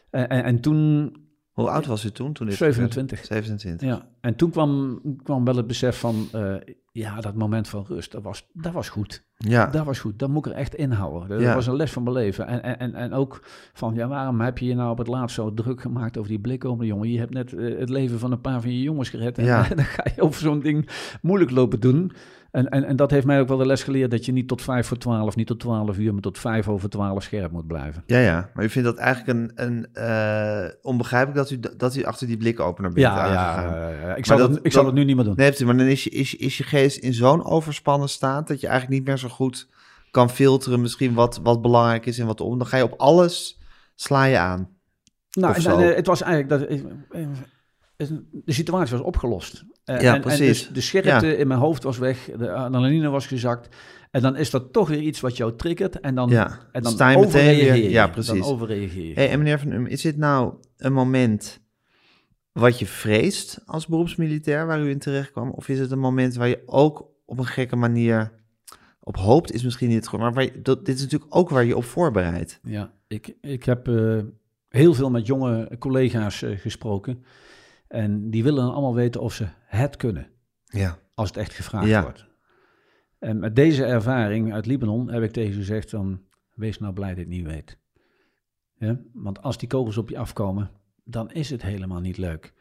[0.10, 1.14] En, en toen,
[1.60, 2.34] Hoe oud was u toen?
[2.34, 3.20] toen dit 27.
[3.20, 3.46] gebeurde?
[3.48, 3.88] 27.
[3.88, 6.56] Ja, en toen kwam, kwam wel het besef van, eh,
[6.92, 9.24] ja, dat moment van rust, dat was, dat was goed.
[9.38, 11.30] Ja, Dat was goed, dat moet ik er echt inhouden.
[11.30, 11.54] Dat Ja.
[11.56, 12.48] was een les van mijn leven.
[12.48, 13.44] En, en, en, ook
[13.74, 16.40] van, ja, waarom heb je je nou op het laatst zo druk gemaakt over die
[16.40, 17.10] blikopener, jongen?
[17.12, 19.38] Je hebt net eh, het leven van een paar van je jongens gered.
[19.38, 19.68] En Ja.
[19.76, 20.90] dan ga je over zo'n ding
[21.22, 22.12] moeilijk lopen doen.
[22.52, 24.62] En, en, en dat heeft mij ook wel de les geleerd dat je niet tot
[24.62, 28.04] vijf voor twaalf, niet tot twaalf uur, maar tot vijf over twaalf scherp moet blijven.
[28.06, 28.50] ja, ja.
[28.54, 32.38] Maar u vindt dat eigenlijk een, een eh, onbegrijpelijk dat u, dat u achter die
[32.38, 33.92] blikopener bent Ja, aangegaan.
[34.08, 35.34] ja, ik, zou dat- dat, ik zou dat- nu niet meer doen.
[35.36, 38.68] Nee, maar dan is je, is, is je geest in zo'n overspannen staat dat je
[38.68, 39.70] eigenlijk niet meer zo goed
[40.12, 42.58] kan filteren misschien wat, wat belangrijk is en wat om.
[42.58, 43.60] Dan ga je op alles
[43.96, 44.70] sla je aan.
[45.32, 46.80] Nou, en, en, eh, het was eigenlijk dat.
[47.10, 47.28] eh,
[48.46, 49.64] De situatie was opgelost.
[49.90, 50.40] Eh, Ja, en, precies.
[50.40, 53.76] En dus de scherpte in mijn hoofd was weg, de adrenaline was gezakt.
[54.12, 56.00] En dan is dat toch weer iets wat jou triggert.
[56.00, 57.90] En dan, Ja, en dan meteen weer- overreageer je.
[57.90, 58.40] ja, precies.
[58.40, 59.16] Dan overreageer.
[59.16, 61.60] Hey, en meneer Van Um, is dit nou een moment
[62.52, 65.50] wat je vreest als beroepsmilitair waar u in terecht kwam?
[65.50, 68.32] Of is het een moment waar je ook op een gekke manier
[69.00, 71.50] op hoopt, is misschien niet het goed, maar waar je, dat, dit is natuurlijk ook
[71.50, 72.60] waar je op voorbereidt.
[72.64, 74.18] Ja, ik, ik heb eh,
[74.70, 77.24] heel veel met jonge collega's eh, gesproken.
[77.90, 80.28] En die willen dan allemaal weten of ze het kunnen.
[80.66, 80.98] Ja.
[81.14, 82.02] als het echt gevraagd Ja.
[82.02, 82.26] wordt.
[83.20, 86.22] En met deze ervaring uit Libanon heb ik tegen ze gezegd dan,
[86.54, 87.78] wees nou blij dat je het niet weet.
[88.78, 89.00] Ja?
[89.14, 90.70] Want als die kogels op je afkomen,
[91.04, 92.54] dan is het helemaal niet leuk.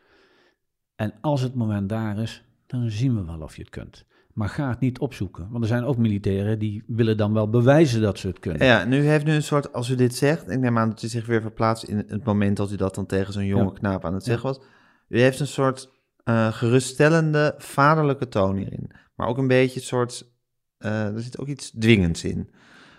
[0.96, 4.04] En als het moment daar is, dan zien we wel of je het kunt.
[4.32, 5.48] Maar ga het niet opzoeken.
[5.50, 8.66] Want er zijn ook militairen die willen dan wel bewijzen dat ze het kunnen.
[8.66, 11.08] Ja, nu heeft nu een soort, als u dit zegt, ik neem aan dat u
[11.08, 13.78] zich weer verplaatst in het moment dat u dat dan tegen zo'n jonge Ja.
[13.78, 14.60] knaap aan het zeggen was.
[15.08, 15.90] U heeft een soort
[16.24, 18.90] eh, geruststellende vaderlijke toon hierin.
[19.14, 20.30] Maar ook een beetje een soort,
[20.78, 22.50] eh, er zit ook iets dwingends in.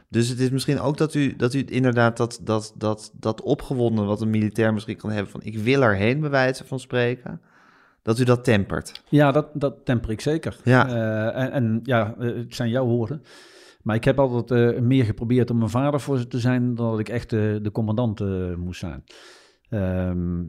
[0.07, 4.05] Dus het is misschien ook dat u, dat u inderdaad dat, dat, dat, dat opgewonden
[4.05, 7.41] wat een militair misschien kan hebben van ik wil erheen bij wijze van spreken,
[8.01, 9.03] dat u dat tempert.
[9.09, 10.57] Ja, dat, dat temper ik zeker.
[10.63, 10.87] Ja.
[10.87, 13.23] Eh, en, en ja, het zijn jouw woorden.
[13.81, 16.99] Maar ik heb altijd meer geprobeerd om een vader voor ze te zijn dan dat
[16.99, 18.19] ik echt de commandant
[18.57, 19.03] moest zijn.
[19.69, 20.41] Ehm,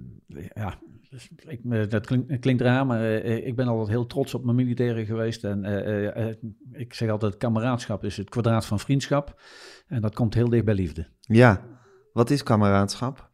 [0.55, 0.79] ja,
[1.11, 2.07] dus ik, eh, dat
[2.41, 5.45] klinkt, raar, maar eh, ik ben altijd heel trots op mijn militairen geweest.
[5.45, 6.37] En eh, eh, eh,
[6.73, 9.41] ik zeg altijd, kameraadschap is het kwadraat van vriendschap.
[9.87, 11.07] En dat komt heel dicht bij liefde.
[11.21, 11.61] Ja,
[12.13, 13.29] wat is kameraadschap?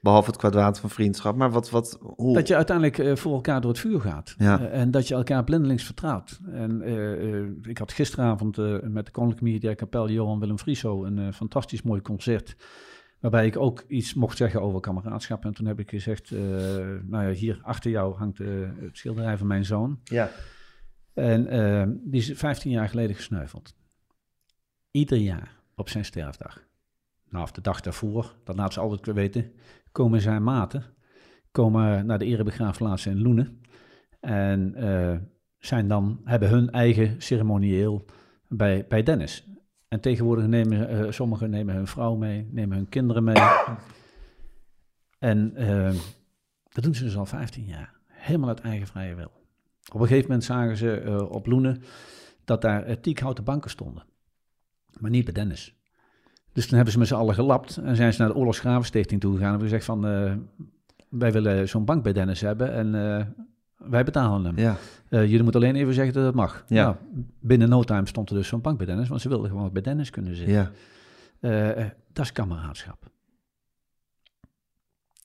[0.00, 2.34] Behalve het kwadraat van vriendschap, maar wat, wat, hoe?
[2.34, 4.34] Dat je uiteindelijk eh, voor elkaar door het vuur gaat.
[4.38, 4.60] Ja.
[4.60, 6.40] Eh, en dat je elkaar blindelings vertrouwt.
[6.52, 11.04] En eh, eh, ik had gisteravond eh, met de Koninklijke Militaire Kapel Johan Willem Frieso
[11.04, 12.56] een eh, fantastisch mooi concert.
[13.20, 15.44] Waarbij ik ook iets mocht zeggen over kameraadschap.
[15.44, 16.40] En toen heb ik gezegd, eh,
[17.02, 18.48] nou ja, hier achter jou hangt eh,
[18.80, 20.00] het schilderij van mijn zoon.
[20.04, 20.30] Ja.
[21.14, 23.74] En eh, die is 15 jaar geleden gesneuveld.
[24.90, 26.64] Ieder jaar op zijn sterfdag.
[27.28, 29.52] Nou, of de dag daarvoor, dat laat ze altijd weer weten,
[29.92, 30.84] komen zijn maten,
[31.50, 33.60] komen naar de erebegraafplaats in Loenen.
[34.20, 34.74] En
[35.58, 38.04] zijn dan, hebben hun eigen ceremonieel
[38.48, 39.55] bij, bij Dennis.
[39.96, 43.42] En tegenwoordig nemen eh, sommigen nemen hun vrouw mee, nemen hun kinderen mee.
[45.18, 45.94] En eh,
[46.72, 47.94] dat doen ze dus al 15 jaar.
[48.06, 49.30] Helemaal uit eigen vrije wil.
[49.92, 51.82] Op een gegeven moment zagen ze eh, op Loenen
[52.44, 54.04] dat daar eh, tiekhouten banken stonden.
[55.00, 55.74] Maar niet bij Dennis.
[56.52, 59.32] Dus toen hebben ze met z'n allen gelapt en zijn ze naar de Oorlogsgravenstichting toe
[59.32, 60.00] gegaan en hebben gezegd van,
[61.08, 62.94] wij willen zo'n bank bij Dennis hebben en
[63.76, 64.58] wij betalen hem.
[64.58, 64.76] Ja.
[65.08, 66.64] Eh, jullie moeten alleen even zeggen dat het mag.
[66.66, 66.82] Ja.
[66.84, 66.96] Nou,
[67.40, 69.82] binnen no time stond er dus zo'n bank bij Dennis, want ze wilden gewoon bij
[69.82, 70.54] Dennis kunnen zitten.
[70.54, 70.70] ja.
[71.40, 72.98] Eh, eh, dat is kameraadschap.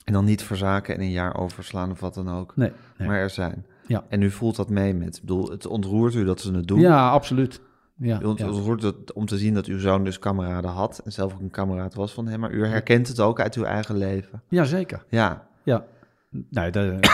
[0.03, 2.55] En dan niet verzaken en een jaar overslaan of wat dan ook.
[2.55, 3.07] Nee, nee.
[3.07, 3.65] Maar er zijn.
[3.87, 4.03] Ja.
[4.09, 6.79] En u voelt dat mee met, ik bedoel, het ontroert u dat ze het doen.
[6.79, 7.61] Ja, absoluut.
[7.95, 11.39] Ja, ontroert het om te zien dat uw zoon dus kameraden had en zelf ook
[11.39, 12.39] een kameraad was van hem.
[12.39, 14.41] Maar u herkent het ook uit uw eigen leven.
[14.47, 15.05] ja zeker.
[15.09, 15.85] Ja, Ja,
[16.31, 16.75] dat,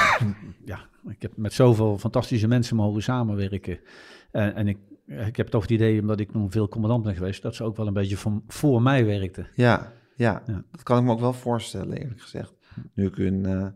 [0.65, 3.79] ja, ik heb met zoveel fantastische mensen mogen samenwerken.
[4.31, 7.41] En, en ik, ik heb toch het idee, omdat ik nog veel commandant ben geweest,
[7.41, 9.47] dat ze ook wel een beetje voor, voor mij werkten.
[9.55, 10.63] ja, ja, Ja.
[10.71, 12.53] Dat kan ik me ook wel voorstellen, eerlijk gezegd.
[12.93, 13.67] Nu ik u een, eh,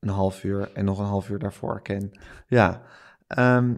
[0.00, 2.10] een half uur en nog een half uur daarvoor ken.
[2.46, 2.82] Ja.
[3.26, 3.74] Ehm,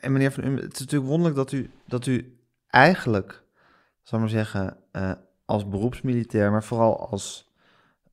[0.00, 3.44] en meneer Van Um, het is natuurlijk wonderlijk dat u, dat u eigenlijk,
[4.02, 5.12] zal ik maar zeggen, eh,
[5.44, 7.51] als beroepsmilitair, maar vooral als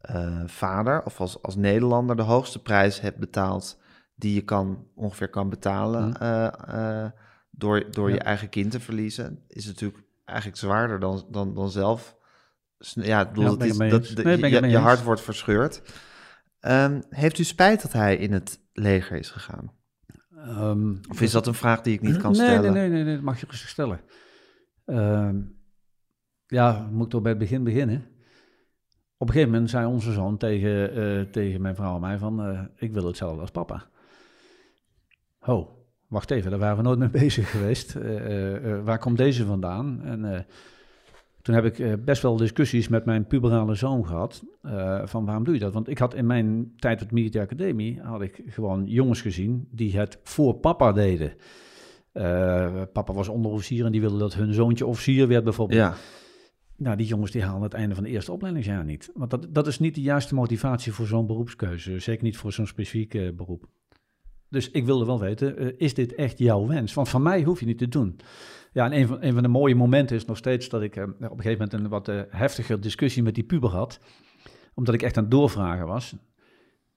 [0.01, 3.79] eh, vader of als, als Nederlander de hoogste prijs hebt betaald
[4.15, 6.21] die je kan, ongeveer kan betalen Mhm.
[6.23, 7.11] eh, eh,
[7.51, 9.43] door, door je eigen kind te verliezen.
[9.47, 12.17] Is natuurlijk eigenlijk zwaarder dan, dan, dan zelf.
[12.77, 15.81] Ja, ik bedoel, Ja, is, dat, de- Nee, ik je, hart wordt verscheurd.
[16.59, 19.71] Ehm, heeft u spijt dat hij in het leger is gegaan?
[20.35, 22.73] Ehm, Of is dat een vraag die ik niet kan nee, stellen?
[22.73, 23.99] Nee, nee, nee, nee, dat mag je rustig stellen.
[24.85, 25.41] Ehm,
[26.47, 28.05] ja, moet ik toch bij het begin beginnen.
[29.21, 32.41] Op een gegeven moment zei onze zoon tegen, eh, tegen mijn vrouw en mij van,
[32.43, 33.83] eh, ik wil hetzelfde als papa.
[35.39, 37.95] Ho, wacht even, daar waren we nooit mee bezig geweest.
[37.95, 40.01] Eh, waar komt deze vandaan?
[40.03, 40.45] En
[41.41, 45.53] toen heb ik best wel discussies met mijn puberale zoon gehad, eh, van waarom doe
[45.53, 45.73] je dat?
[45.73, 49.67] Want ik had in mijn tijd op de militaire academie, had ik gewoon jongens gezien
[49.71, 51.33] die het voor papa deden.
[52.93, 55.79] Papa was onderofficier en die wilde dat hun zoontje officier werd bijvoorbeeld.
[55.79, 55.95] Ja,
[56.79, 59.11] Nou, die jongens die halen het einde van de eerste opleidingsjaar niet.
[59.13, 61.99] Want dat, dat is niet de juiste motivatie voor zo'n beroepskeuze.
[61.99, 63.69] Zeker niet voor zo'n specifiek beroep.
[64.49, 66.93] Dus ik wilde wel weten, eh, is dit echt jouw wens?
[66.93, 68.19] Want van mij hoef je niet te doen.
[68.71, 71.21] Ja, en een van, van de mooie momenten is nog steeds dat ik eh, op
[71.21, 73.99] een gegeven moment een wat eh, heftiger discussie met die puber had.
[74.73, 76.15] Omdat ik echt aan het doorvragen was.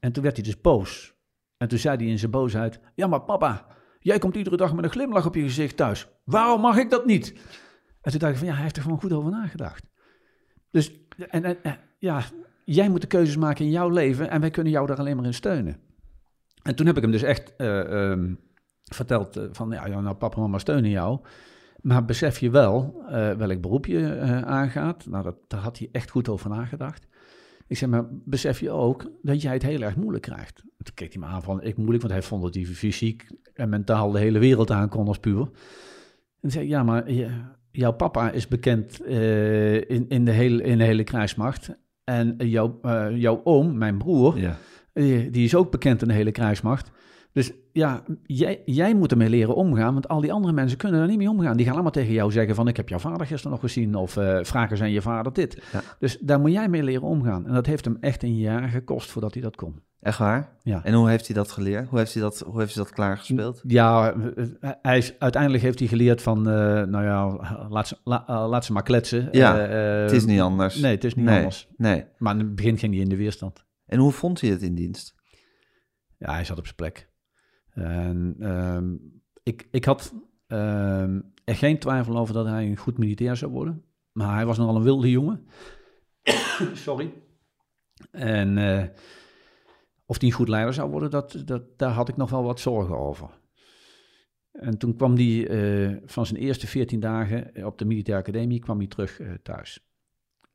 [0.00, 1.14] En toen werd hij dus boos.
[1.56, 3.66] En toen zei hij in zijn boosheid, ja maar papa,
[3.98, 6.08] jij komt iedere dag met een glimlach op je gezicht thuis.
[6.24, 7.34] Waarom mag ik dat niet?
[8.02, 9.90] En toen dacht ik van, ja, hij heeft er gewoon goed over nagedacht.
[10.70, 10.92] Dus,
[11.28, 12.22] en, en, ja,
[12.64, 15.24] jij moet de keuzes maken in jouw leven en wij kunnen jou daar alleen maar
[15.24, 15.76] in steunen.
[16.62, 18.34] En toen heb ik hem dus echt eh, ehm,
[18.82, 21.20] verteld eh, van, ja, nou papa en mama steunen jou.
[21.80, 25.06] Maar besef je wel eh, welk beroep je aangaat?
[25.06, 27.06] Nou, dat, daar had hij echt goed over nagedacht.
[27.66, 30.60] Ik zeg, maar besef je ook dat jij het heel erg moeilijk krijgt?
[30.60, 33.26] En Toen keek hij me aan van, ik moeilijk, want hij vond dat hij fysiek
[33.54, 35.50] en mentaal de hele wereld aan kon als puber.
[36.40, 40.62] En zei ik, ja, maar je- jouw papa is bekend eh, in, in, de hele,
[40.62, 41.70] in de hele krijgsmacht.
[42.04, 44.56] En jouw, eh, jouw oom, mijn broer, ja.
[44.92, 46.90] eh, die is ook bekend in de hele krijgsmacht.
[47.32, 51.08] Dus ja, jij, jij moet ermee leren omgaan, want al die andere mensen kunnen er
[51.08, 51.56] niet mee omgaan.
[51.56, 54.16] Die gaan allemaal tegen jou zeggen van, ik heb jouw vader gisteren nog gezien, of
[54.16, 55.62] eh vragen zijn je vader dit.
[55.72, 55.82] Ja.
[55.98, 57.46] Dus daar moet jij mee leren omgaan.
[57.46, 59.80] En dat heeft hem echt een jaar gekost voordat hij dat kon.
[60.02, 60.56] Echt waar?
[60.62, 60.84] Ja.
[60.84, 61.88] En hoe heeft hij dat geleerd?
[61.88, 63.60] Hoe heeft hij dat, hoe heeft hij dat klaargespeeld?
[63.66, 67.26] Ja, eh, hij is, uiteindelijk heeft hij geleerd van, eh, nou ja,
[67.68, 69.28] laat ze, la- eh, laat ze maar kletsen.
[69.32, 70.76] Ja, het is niet anders.
[70.76, 71.68] Nee, het is niet nee, anders.
[71.76, 72.04] Nee.
[72.18, 73.64] Maar in het begin ging hij in de weerstand.
[73.86, 75.14] En hoe vond hij het in dienst?
[76.18, 77.08] Ja, hij zat op zijn plek.
[77.70, 78.94] En ehm,
[79.42, 80.14] ik, ik had
[80.46, 83.84] ehm, er geen twijfel over dat hij een goed militair zou worden.
[84.12, 85.46] Maar hij was nogal een wilde jongen.
[86.74, 87.12] Sorry.
[88.10, 88.58] En
[90.06, 92.98] of een goed leider zou worden, dat, dat, daar had ik nog wel wat zorgen
[92.98, 93.28] over.
[94.52, 98.78] En toen kwam hij eh, van zijn eerste 14 dagen op de militaire academie kwam
[98.78, 99.92] hij terug eh, thuis.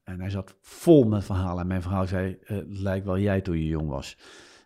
[0.08, 1.62] En hij zat vol met verhalen.
[1.62, 4.18] En mijn vrouw zei, eh, het lijkt wel jij toen je jong was.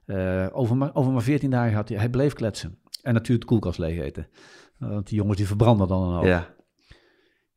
[0.05, 2.79] Eh, over, maar, over maar 14 dagen had hij, hij bleef kletsen.
[3.01, 4.27] En natuurlijk de koelkast leeg eten.
[4.77, 6.23] Want die jongens die verbranden dan een hoop.
[6.23, 6.55] Ja.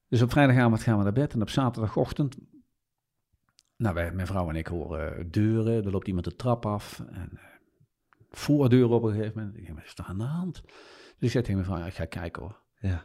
[0.09, 1.33] Dus op vrijdagavond gaan we naar bed.
[1.33, 2.37] En op zaterdagochtend,
[3.77, 5.85] nou, wij, mijn vrouw en ik horen deuren.
[5.85, 7.03] Er loopt iemand de trap af.
[7.13, 7.43] En eh,
[8.31, 9.57] voordeuren op een gegeven moment.
[9.57, 10.63] Ik denk, wat is er aan de hand?
[10.65, 10.73] Dus
[11.19, 12.61] ik zei tegen mijn vrouw, ja, ik ga kijken hoor.
[12.81, 13.05] Ja.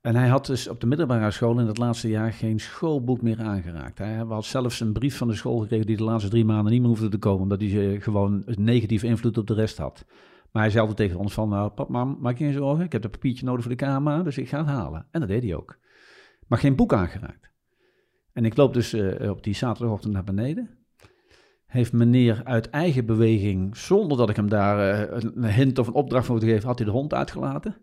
[0.00, 3.40] En hij had dus op de middelbare school in het laatste jaar geen schoolboek meer
[3.40, 3.98] aangeraakt.
[3.98, 6.80] Hij had zelfs een brief van de school gekregen die de laatste drie maanden niet
[6.80, 10.04] meer hoefde te komen, omdat hij gewoon een negatieve invloed op de rest had.
[10.52, 12.92] Maar hij zei altijd tegen ons van, nou pap, mam, maak je geen zorgen, ik
[12.92, 15.06] heb een papiertje nodig voor de kamer, dus ik ga het halen.
[15.10, 15.78] En dat deed hij ook.
[16.46, 17.47] Maar geen boek aangeraakt.
[18.38, 20.70] En ik loop dus eh, op die zaterdagochtend naar beneden.
[21.66, 25.92] Heeft meneer uit eigen beweging, zonder dat ik hem daar eh, een hint of een
[25.94, 27.76] opdracht voor te geven, had hij de hond uitgelaten.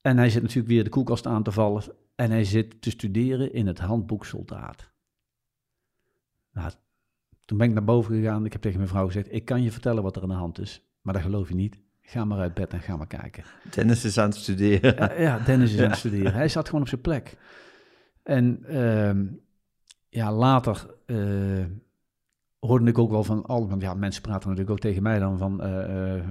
[0.00, 1.82] En hij zit natuurlijk weer de koelkast aan te vallen.
[2.14, 4.90] En hij zit te studeren in het handboek soldaat.
[6.52, 6.70] Nou,
[7.44, 8.44] toen ben ik naar boven gegaan.
[8.44, 10.58] Ik heb tegen mijn vrouw gezegd: Ik kan je vertellen wat er aan de hand
[10.58, 10.82] is.
[11.00, 11.78] Maar dat geloof je niet.
[12.02, 13.44] Ga maar uit bed en ga maar kijken.
[13.70, 14.94] Dennis is aan het studeren.
[14.96, 16.34] Ja, ja Dennis is aan het studeren.
[16.34, 17.36] Hij zat gewoon op zijn plek.
[18.24, 19.26] En ehm,
[20.08, 21.64] ja, later eh,
[22.58, 25.38] hoorde ik ook wel van al, want ja, mensen praten natuurlijk ook tegen mij dan
[25.38, 26.24] van, eh, eh,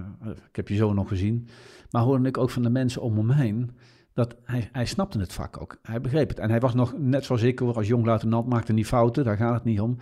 [0.49, 1.47] ik heb je zo nog gezien.
[1.91, 3.71] Maar hoorde ik ook van de mensen om hem heen,
[4.13, 5.77] dat hij, hij snapte het vak ook.
[5.81, 6.39] Hij begreep het.
[6.39, 9.53] En hij was nog, net ik hoor, als jong luitenant, maakte niet fouten, daar gaat
[9.53, 9.97] het niet om.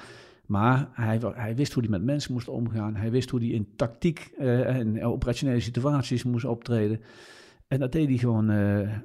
[0.46, 2.96] Maar hij, hij wist hoe hij met mensen moest omgaan.
[2.96, 7.02] Hij wist hoe hij in tactiek en operationele situaties moest optreden.
[7.72, 8.58] En dat deed hij gewoon, eh,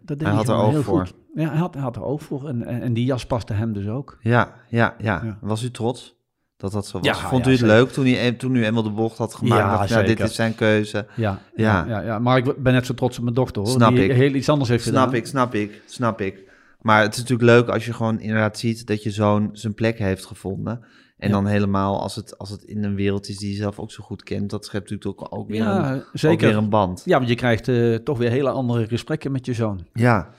[0.03, 1.01] dat deed Hij hij, had er oog heel voor.
[1.07, 1.15] goed.
[1.35, 2.49] Ja, hij had, hij had er oog voor.
[2.49, 4.19] En, en, en die jas paste hem dus ook.
[4.21, 5.39] Ja, ja, ja, Ja.
[5.41, 6.17] Was u trots
[6.57, 7.07] dat dat zo was?
[7.07, 7.75] Ja, Vond ja, u het zeker.
[7.77, 9.61] leuk toen, hij, toen u eenmaal de bocht had gemaakt?
[9.63, 11.07] Ja, dacht, nou, dit is zijn keuze.
[11.15, 11.85] Ja, Ja.
[11.87, 11.87] ja.
[11.89, 13.71] Ja, ja, maar ik ben net zo trots op mijn dochter hoor.
[13.71, 14.13] Snap die ik.
[14.13, 15.15] heel iets anders heeft Snap gedaan.
[15.15, 16.45] ik, snap ik, snap ik.
[16.81, 19.99] Maar het is natuurlijk leuk als je gewoon inderdaad ziet dat je zoon zijn plek
[19.99, 20.85] heeft gevonden.
[21.17, 21.35] En Ja.
[21.35, 24.05] dan helemaal als het, als het in een wereld is die je zelf ook zo
[24.05, 26.49] goed kent, dat schept natuurlijk ook, ook weer, Ja, een, ook zeker.
[26.49, 27.03] weer een band.
[27.05, 29.87] Ja, want je krijgt eh, toch weer hele andere gesprekken met je zoon.
[29.93, 30.31] Ja,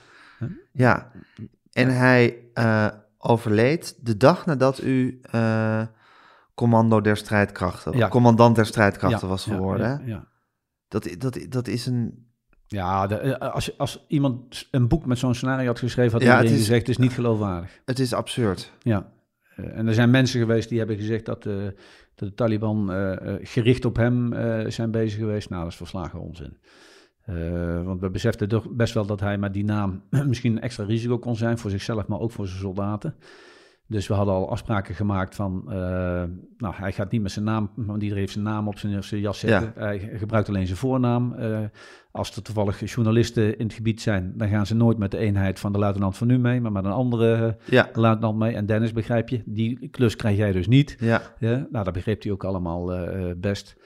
[0.72, 1.10] ja.
[1.72, 2.86] En hij eh,
[3.18, 5.82] overleed de dag nadat u eh,
[6.54, 8.08] commando der strijdkrachten, Ja.
[8.08, 9.86] commandant der strijdkrachten Ja, was ja, geworden.
[9.88, 10.26] Ja, ja.
[10.88, 12.26] Dat, dat, dat is een...
[12.66, 16.50] Ja, de, als, als iemand een boek met zo'n scenario had geschreven, had Ja, iedereen
[16.50, 17.80] het is- gezegd, het is niet geloofwaardig.
[17.84, 18.72] Het is absurd.
[18.82, 19.06] Ja.
[19.58, 21.54] Eh, en er zijn mensen geweest die hebben gezegd dat, eh,
[22.14, 24.32] dat de Taliban eh, gericht op hem
[24.70, 25.48] zijn bezig geweest.
[25.48, 26.56] Nou, dat is verslagen onzin.
[27.84, 31.18] Want we beseften toch best wel dat hij met die naam misschien een extra risico
[31.18, 33.14] kon zijn voor zichzelf, maar ook voor zijn soldaten.
[33.90, 35.74] Dus we hadden al afspraken gemaakt van, eh,
[36.58, 39.20] nou, hij gaat niet met zijn naam, want iedereen heeft zijn naam op zijn, zijn
[39.20, 39.72] jas zitten.
[39.74, 41.32] Hij gebruikt alleen zijn voornaam.
[41.32, 41.58] Eh,
[42.10, 45.60] als er toevallig journalisten in het gebied zijn, dan gaan ze nooit met de eenheid
[45.60, 48.54] van de luitenant van nu mee, maar met een andere Ja, luitenant mee.
[48.54, 50.96] En Dennis, begrijp je, die klus krijg jij dus niet.
[51.00, 53.76] ja, Ja, nou, dat begreep hij ook allemaal eh, eh, best.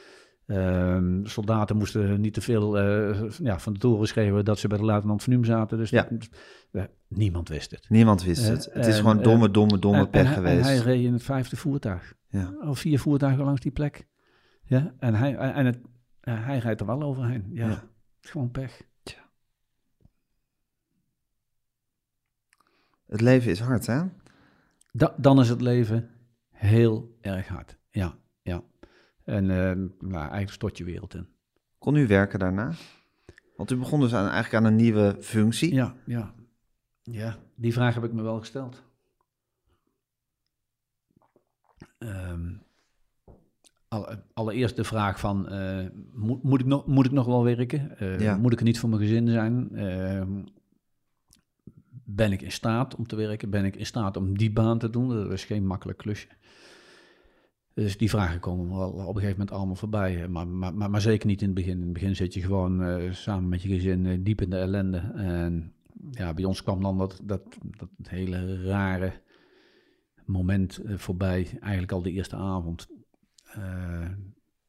[0.57, 4.79] Ehm, soldaten moesten niet te veel eh, ja, van de toren schreeuwen dat ze bij
[4.79, 5.79] de luitenant van zaten.
[5.79, 6.09] Dus Ja.
[6.71, 7.89] dat- niemand wist het.
[7.89, 8.69] niemand wist Eh, het.
[8.73, 10.65] Het is gewoon domme, eh, domme, domme En- pech geweest.
[10.65, 12.15] Hij reed in het vijfde voertuig.
[12.29, 12.55] ja.
[12.61, 14.07] Al vier voertuigen langs die plek.
[14.65, 15.79] Ja, en hij, en het,
[16.21, 17.47] hij rijdt er wel overheen.
[17.51, 17.85] Ja, Ja.
[18.21, 18.81] het gewoon pech.
[23.07, 24.03] Het leven is hard, hè?
[24.93, 26.11] Da- dan is het leven
[26.51, 27.79] heel erg hard.
[27.91, 28.15] Ja.
[29.25, 29.77] En eh,
[30.09, 31.27] nou, eigenlijk stort je wereld in.
[31.79, 32.73] Kon u werken daarna?
[33.57, 35.75] Want u begon dus aan, eigenlijk aan een nieuwe functie.
[35.75, 36.35] Ja, ja.
[37.03, 38.83] Ja, die vraag heb ik me wel gesteld.
[41.99, 42.53] Ehm,
[43.89, 47.99] alle- allereerst de vraag van, eh, moet, moet, ik nog, moet ik nog wel werken?
[47.99, 48.37] Eh, Ja.
[48.37, 49.77] Moet ik er niet voor mijn gezin zijn?
[49.77, 50.43] Ehm,
[52.05, 53.51] ben ik in staat om te werken?
[53.51, 55.09] Ben ik in staat om die baan te doen?
[55.09, 56.29] Dat is geen makkelijk klusje.
[57.75, 60.29] Dus die vragen komen wel op een gegeven moment allemaal voorbij.
[60.29, 61.77] Maar, maar, maar, zeker niet in het begin.
[61.77, 64.57] In het begin zit je gewoon eh, samen met je gezin eh, diep in de
[64.57, 64.99] ellende.
[65.15, 65.75] En
[66.11, 67.43] ja, bij ons kwam dan dat, dat,
[67.77, 69.13] dat hele rare
[70.25, 71.49] moment eh, voorbij.
[71.61, 72.89] Eigenlijk al de eerste avond.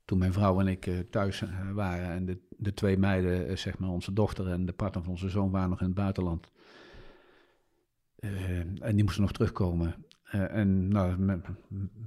[0.05, 1.43] Toen mijn vrouw en ik thuis
[1.73, 2.09] waren.
[2.09, 5.51] En de, de twee meiden, zeg maar onze dochter en de partner van onze zoon,
[5.51, 6.51] waren nog in het buitenland.
[8.79, 9.95] En die moesten nog terugkomen.
[10.33, 11.41] Eh, en nou,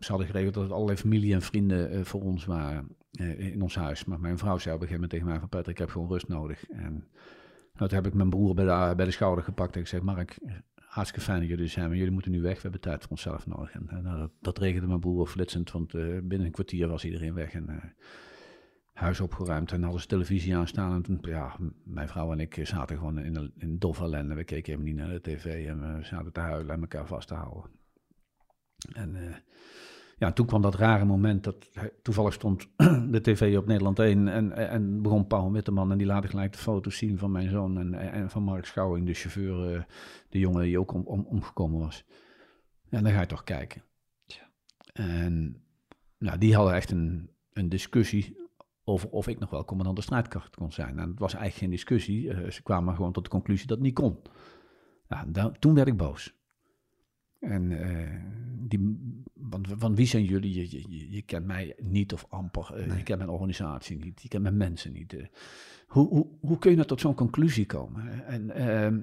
[0.01, 3.62] ze hadden geregeld dat er allerlei familie en vrienden eh, voor ons waren eh, in
[3.62, 4.05] ons huis.
[4.05, 6.09] Maar mijn vrouw zei op een gegeven moment tegen mij van Patrick, ik heb gewoon
[6.09, 6.70] rust nodig.
[6.70, 6.93] En
[7.74, 10.39] nou, toen heb ik mijn broer bij de, bij de schouder gepakt en ik Mark,
[10.74, 12.55] hartstikke fijn dat jullie zijn, maar jullie moeten nu weg.
[12.55, 13.72] We hebben tijd voor onszelf nodig.
[13.72, 17.53] En, nou, dat, dat regelde mijn broer flitsend, want binnen een kwartier was iedereen weg.
[17.53, 17.95] En,
[18.93, 20.95] huis opgeruimd en hadden ze televisie aanstaan.
[20.95, 24.35] En toen, ja, mijn vrouw en ik zaten gewoon in een, in doffe ellende.
[24.35, 27.29] We keken helemaal niet naar de tv en we zaten te huilen en elkaar vast
[27.29, 27.70] te houden.
[28.93, 29.34] En eh,
[30.18, 31.70] ja, toen kwam dat rare moment dat
[32.03, 32.68] toevallig stond
[33.12, 36.59] de tv op Nederland 1 en, en begon Paul Witteman en die laat gelijk de
[36.59, 39.82] foto's zien van mijn zoon en, en van Mark Schouwing, de chauffeur, eh,
[40.28, 42.05] de jongen die ook om, om, omgekomen was.
[42.89, 43.82] En dan ga je toch kijken.
[44.93, 45.62] En
[46.18, 48.37] nou, die hadden echt een, een discussie
[48.84, 50.99] over of ik nog wel commandant de strijdkracht kon zijn.
[50.99, 52.30] En het was eigenlijk geen discussie.
[52.32, 54.18] eh, ze kwamen gewoon tot de conclusie dat het niet kon.
[55.09, 56.36] Ja, da- toen werd ik boos.
[57.41, 58.20] En eh,
[58.68, 58.99] die,
[59.34, 60.55] want van wie zijn jullie?
[60.70, 62.74] Je, je- kent mij niet of amper.
[62.74, 64.22] eh, Je kent mijn organisatie niet.
[64.22, 65.12] Je kent mijn mensen niet.
[65.12, 65.26] eh.
[65.87, 68.26] hoe, hoe, hoe kun je nou tot zo'n conclusie komen?
[68.26, 68.99] En, ehm,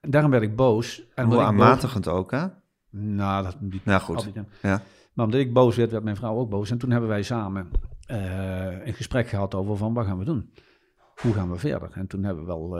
[0.00, 1.06] daarom werd ik boos.
[1.14, 2.46] En Hoe boos- aanmatigend ook, hè?
[2.90, 3.84] Nou, dat niet.
[3.84, 4.82] Nou goed, altijd, ja.
[5.12, 6.70] Maar omdat ik boos werd, werd mijn vrouw ook boos.
[6.70, 7.70] En toen hebben wij samen
[8.06, 10.50] een gesprek gehad over van wat gaan we doen?
[11.20, 11.90] Hoe gaan we verder?
[11.92, 12.78] En toen hebben we wel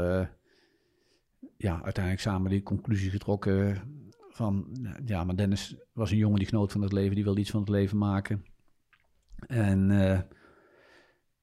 [1.57, 3.83] ja, uiteindelijk samen die conclusie getrokken
[4.35, 4.77] van...
[5.05, 7.15] Ja, maar Dennis was een jongen die genoot van het leven.
[7.15, 8.45] Die wilde iets van het leven maken.
[9.47, 10.21] En eh,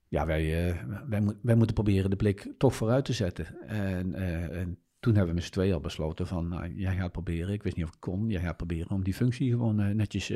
[0.07, 3.67] ja, wij, eh, wij, wij moeten proberen de blik toch vooruit te zetten.
[3.67, 7.11] En, eh, en toen hebben we met z'n tweeën al besloten van, nou, jij gaat
[7.11, 10.29] proberen, ik wist niet of ik kon, jij gaat proberen om die functie gewoon netjes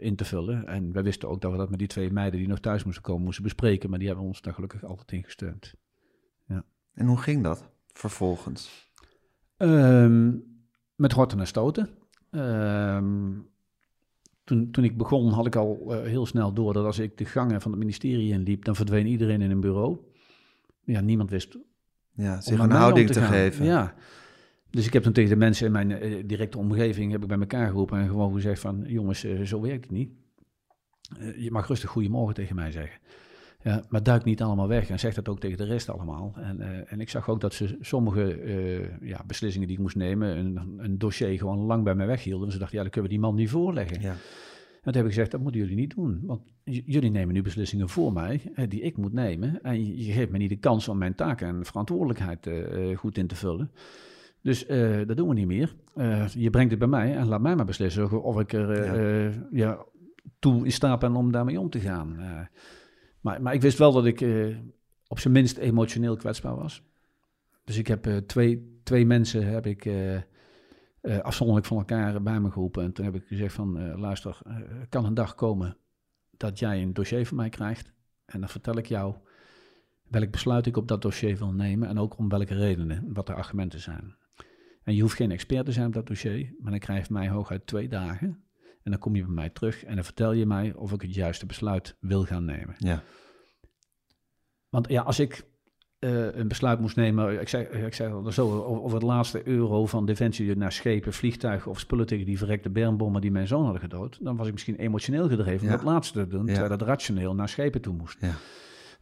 [0.00, 0.66] in te vullen.
[0.66, 3.02] En wij wisten ook dat we dat met die twee meiden die nog thuis moesten
[3.02, 5.74] komen, moesten bespreken, maar die hebben ons daar gelukkig altijd in gesteund.
[6.94, 8.92] En hoe ging dat vervolgens?
[9.56, 10.32] Ehm,
[10.94, 11.88] met horten en stoten.
[12.30, 13.30] Ehm,
[14.44, 17.24] toen, toen ik begon had ik al eh, heel snel door dat als ik de
[17.24, 19.98] gangen van het ministerie inliep, dan verdween iedereen in een bureau.
[20.84, 21.58] Ja, niemand wist
[22.12, 23.64] Ja, zich een houding te, geven.
[23.64, 23.94] Ja.
[24.70, 27.38] Dus ik heb toen tegen de mensen in mijn eh, directe omgeving heb ik bij
[27.38, 30.10] elkaar geroepen en gewoon gezegd van jongens, eh, zo werkt het niet.
[31.36, 33.00] Je mag rustig goedemorgen tegen mij zeggen.
[33.64, 36.32] Ja, maar duik niet allemaal weg en zeg dat ook tegen de rest allemaal.
[36.36, 39.96] En, eh, en ik zag ook dat ze sommige eh, ja, beslissingen die ik moest
[39.96, 42.46] nemen, een, een dossier gewoon lang bij mij weghielden.
[42.46, 44.00] En ze dachten, ja, dan kunnen we die man niet voorleggen.
[44.00, 44.10] Ja.
[44.10, 46.20] En toen heb ik gezegd, dat moeten jullie niet doen.
[46.22, 49.62] Want jullie nemen nu beslissingen voor mij, die ik moet nemen.
[49.62, 53.26] En je, geeft me niet de kans om mijn taken en verantwoordelijkheid eh, goed in
[53.26, 53.70] te vullen.
[54.42, 54.66] Dus
[55.06, 55.74] dat doen we niet meer.
[56.34, 59.32] Je brengt het bij mij en laat mij maar beslissen of ik er Ja.
[59.50, 59.84] ja,
[60.38, 62.16] toe in staat ben om daarmee om te gaan.
[63.24, 64.56] Maar, maar ik wist wel dat ik eh,
[65.06, 66.82] op zijn minst emotioneel kwetsbaar was.
[67.64, 72.50] Dus ik heb eh, twee, twee mensen heb ik, eh, afzonderlijk van elkaar bij me
[72.50, 72.82] geroepen.
[72.82, 74.38] En toen heb ik gezegd van, luister,
[74.88, 75.76] kan een dag komen
[76.36, 77.92] dat jij een dossier van mij krijgt.
[78.24, 79.14] En dan vertel ik jou
[80.02, 81.88] welk besluit ik op dat dossier wil nemen.
[81.88, 84.16] En ook om welke redenen, wat de argumenten zijn.
[84.82, 87.28] En je hoeft geen expert te zijn op dat dossier, maar dan krijg je mij
[87.28, 88.44] hooguit twee dagen.
[88.84, 91.14] En dan kom je bij mij terug en dan vertel je mij of ik het
[91.14, 92.74] juiste besluit wil gaan nemen.
[92.78, 93.02] Ja.
[94.68, 95.44] Want ja, als ik
[95.98, 99.48] eh, een besluit moest nemen, ik zei, ik zei al zo, over over het laatste
[99.48, 103.62] euro van defensie naar schepen, vliegtuigen of spullen tegen die verrekte bermbommen die mijn zoon
[103.62, 105.76] hadden gedood, dan was ik misschien emotioneel gedreven om Ja.
[105.76, 106.52] dat laatste te doen, Ja.
[106.52, 108.20] terwijl dat rationeel naar schepen toe moest.
[108.20, 108.34] Ja.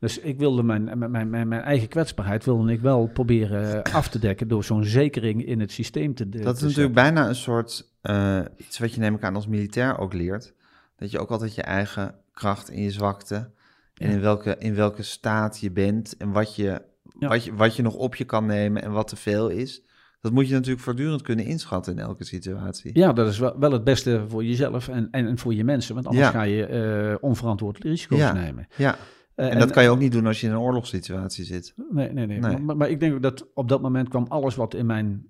[0.03, 4.19] Dus ik wilde mijn, mijn, mijn, mijn, eigen kwetsbaarheid wilde ik wel proberen af te
[4.19, 8.41] dekken door zo'n zekering in het systeem te Dat is natuurlijk bijna een soort eh,
[8.57, 10.55] iets wat je neem ik aan als militair ook leert.
[10.97, 13.51] Dat je ook altijd je eigen kracht en je zwakte
[13.95, 16.83] en in, welke, in welke staat je bent en wat je,
[17.19, 17.29] Ja.
[17.29, 19.83] wat, je, wat je nog op je kan nemen en wat te veel is.
[20.21, 22.91] Dat moet je natuurlijk voortdurend kunnen inschatten in elke situatie.
[22.99, 25.95] Ja, dat is wel, wel het beste voor jezelf en, en, en voor je mensen,
[25.95, 26.33] want anders Ja.
[26.33, 28.33] ga je eh, onverantwoord risico's Ja.
[28.33, 28.67] nemen.
[28.77, 28.97] Ja,
[29.35, 31.74] Eh, en dat kan je ook niet doen als je in een oorlogssituatie zit.
[31.91, 32.39] Nee, nee, nee.
[32.39, 32.59] Nee.
[32.59, 35.26] Maar, maar ik denk ook dat op dat moment kwam alles wat in mijn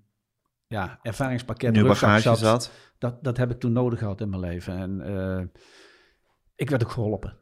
[0.66, 2.72] ja, ervaringspakket rugzak bagage zat.
[2.98, 4.76] Dat, dat heb ik toen nodig gehad in mijn leven.
[4.76, 5.44] En eh,
[6.54, 7.36] ik werd ook geholpen.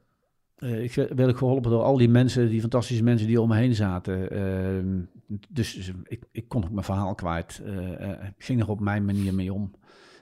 [0.56, 3.56] Eh, ik werd ook geholpen door al die mensen, die fantastische mensen die om me
[3.56, 5.08] heen zaten.
[5.48, 7.62] Dus dus ik, ik kon ook mijn verhaal kwijt.
[8.36, 9.74] Ik ging er op mijn manier mee om.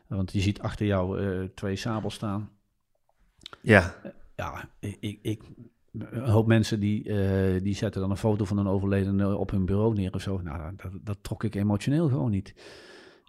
[0.06, 2.50] Want je ziet achter jou twee sabels staan.
[3.60, 3.94] Ja,
[4.36, 5.44] ja, ik, ik, ik-
[5.92, 9.64] een hoop mensen die, eh, die zetten dan een foto van een overledene op hun
[9.64, 10.40] bureau neer of zo.
[10.42, 12.54] Nou, dat, dat trok ik emotioneel gewoon niet.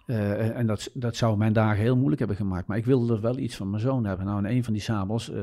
[0.06, 2.66] Eh, en dat, dat zou mijn dagen heel moeilijk hebben gemaakt.
[2.66, 4.26] Maar ik wilde er wel iets van mijn zoon hebben.
[4.26, 5.42] Nou, en een van die sabels eh,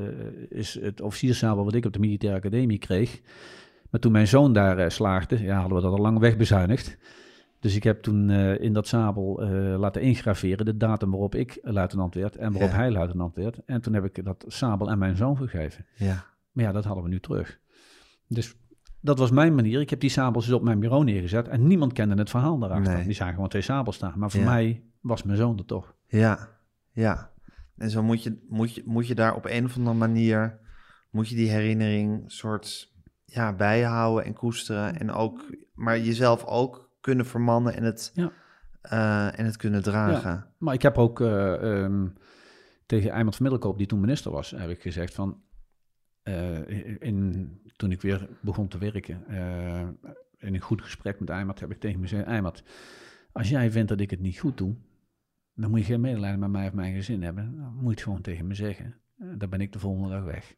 [0.50, 3.22] is het officierssabel wat ik op de militaire academie kreeg.
[3.90, 6.98] Maar toen mijn zoon daar slaagde, ja, hadden we dat al lang wegbezuinigd.
[7.60, 9.42] Dus ik heb toen in dat sabel
[9.78, 12.76] laten ingraveren de datum waarop ik luitenant werd en waarop Ja.
[12.76, 13.60] hij luitenant werd.
[13.66, 15.86] En toen heb ik dat sabel aan mijn zoon gegeven.
[15.96, 16.26] Ja.
[16.58, 17.60] Maar ja, dat hadden we nu terug.
[18.28, 18.56] Dus
[19.02, 19.80] dat was mijn manier.
[19.82, 22.94] Ik heb die sabels dus op mijn bureau neergezet en niemand kende het verhaal daarachter.
[22.94, 23.04] Nee.
[23.04, 24.20] Die zagen gewoon twee sabels staan.
[24.20, 24.46] Maar voor Ja.
[24.46, 25.96] mij was mijn zoon er toch.
[26.08, 26.50] Ja,
[26.92, 27.32] ja.
[27.76, 30.60] En zo moet je, moet je, moet je daar op een of andere manier,
[31.10, 32.94] moet je die herinnering soort
[33.26, 35.00] ja, bijhouden en koesteren.
[35.00, 38.32] En ook, maar jezelf ook kunnen vermannen en het, Ja.
[38.82, 40.48] eh, en het kunnen dragen.
[40.58, 42.08] Maar ik heb ook eh, ehm,
[42.86, 45.46] tegen Eimert van Middelkoop, die toen minister was, heb ik gezegd van...
[46.28, 49.88] eh, in, toen ik weer begon te werken, eh,
[50.38, 52.28] in een goed gesprek met Eimert, heb ik tegen hem gezegd...
[52.28, 52.64] Eimert,
[53.32, 54.76] als jij vindt dat ik het niet goed doe,
[55.54, 57.58] dan moet je geen medelijden met mij of mijn gezin hebben.
[57.58, 58.96] Dan moet je het gewoon tegen me zeggen.
[59.18, 60.56] Eh, dan ben ik de volgende dag weg.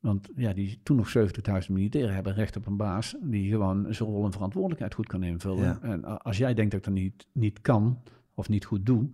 [0.00, 4.08] Want ja, die toen nog 70.000 militairen hebben recht op een baas die gewoon zijn
[4.08, 5.64] rol en verantwoordelijkheid goed kan invullen.
[5.64, 5.78] Ja.
[5.82, 8.02] En als jij denkt dat ik dat niet, niet kan
[8.34, 9.10] of niet goed doe,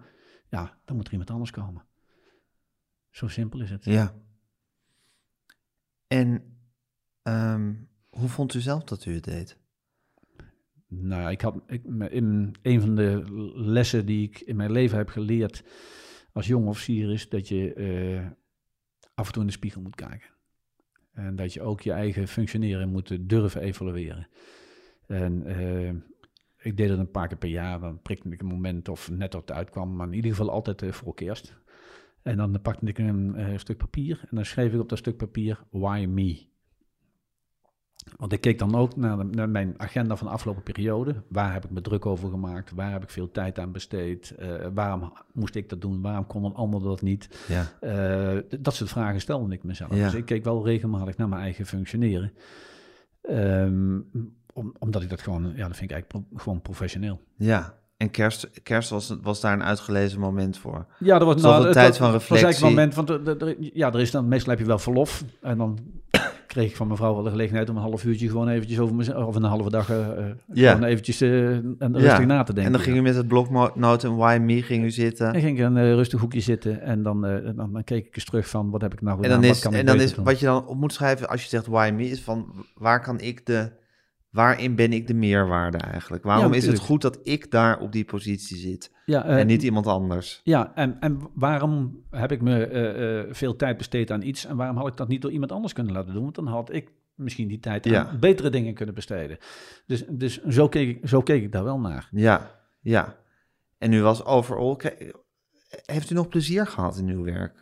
[0.49, 1.85] ja, dan moet er iemand anders komen.
[3.11, 3.85] Zo simpel is het.
[3.85, 4.15] Ja.
[6.13, 6.43] En
[7.23, 7.75] ehm,
[8.09, 9.59] hoe vond u zelf dat u het deed?
[10.87, 15.09] Nou, ik had ik, in een van de lessen die ik in mijn leven heb
[15.09, 15.65] geleerd
[16.33, 18.27] als jong officier is dat je eh,
[19.15, 20.29] af en toe in de spiegel moet kijken.
[21.13, 24.29] En dat je ook je eigen functioneren moet durven evalueren.
[25.07, 25.89] En eh,
[26.57, 27.81] ik deed het een paar keer per jaar.
[27.81, 30.83] Dan prikte ik een moment of net op het uitkwam, maar in ieder geval altijd
[30.83, 31.59] eh, voor kerst.
[32.23, 35.17] En dan pakte ik een eh, stuk papier en dan schreef ik op dat stuk
[35.17, 36.49] papier why me.
[38.17, 41.23] Want ik keek dan ook naar, de- naar mijn agenda van de afgelopen periode.
[41.29, 42.71] Waar heb ik me druk over gemaakt?
[42.71, 44.31] Waar heb ik veel tijd aan besteed?
[44.31, 46.01] Eh, waarom moest ik dat doen?
[46.03, 47.45] Waarom kon een ander dat niet?
[47.49, 47.67] Ja.
[47.81, 49.95] Eh, dat soort vragen stelde ik mezelf.
[49.95, 50.05] Ja.
[50.05, 52.33] Dus ik keek wel regelmatig naar mijn eigen functioneren.
[53.23, 54.01] Ehm,
[54.55, 57.21] om, omdat ik dat gewoon, ja, dat vind ik eigenlijk pro- gewoon professioneel.
[57.37, 57.79] Ja.
[58.01, 60.87] En kerst, kerst was, was daar een uitgelezen moment voor.
[60.99, 62.65] Ja, er was Toch een het- tijd dat van was eigenlijk reflectie.
[62.65, 65.25] een moment, want er- er- ja, er is dan, meestal heb je wel verlof.
[65.43, 65.79] En dan
[66.47, 69.27] kreeg ik van mevrouw wel de gelegenheid om een half uurtje gewoon eventjes over mezelf,
[69.27, 70.73] of een halve dag, eh, eh, Ja.
[70.73, 72.65] gewoon eventjes eh, en rustig na te denken.
[72.65, 75.33] En dan ging u met het bloknoot en Why Me ging u zitten.
[75.33, 77.21] Dan ging ik een rustig hoekje zitten en dan,
[77.57, 79.57] dan, dan keek ik eens terug van wat heb ik nou En gedaan, dan wat
[79.57, 80.25] is, kan ik en dan is doen.
[80.25, 83.21] wat je dan op moet schrijven als je zegt Why Me, is van waar kan
[83.21, 83.71] ik de,
[84.31, 86.23] waarin ben ik de meerwaarde eigenlijk?
[86.23, 89.63] Waarom is het goed dat ik daar op die positie zit ja, eh, en niet
[89.63, 90.41] iemand anders?
[90.45, 94.57] Ja, en, en waarom heb ik me eh, eh, veel tijd besteed aan iets en
[94.57, 96.23] waarom had ik dat niet door iemand anders kunnen laten doen?
[96.23, 98.17] Want dan had ik misschien die tijd aan Ja.
[98.21, 99.39] betere dingen kunnen besteden.
[99.87, 102.09] Dus, dus zo, keek ik, zo keek ik daar wel naar.
[102.11, 102.51] Ja,
[102.81, 103.17] ja.
[103.79, 104.81] En u was overal.
[105.85, 107.61] Heeft u nog plezier gehad in uw werk?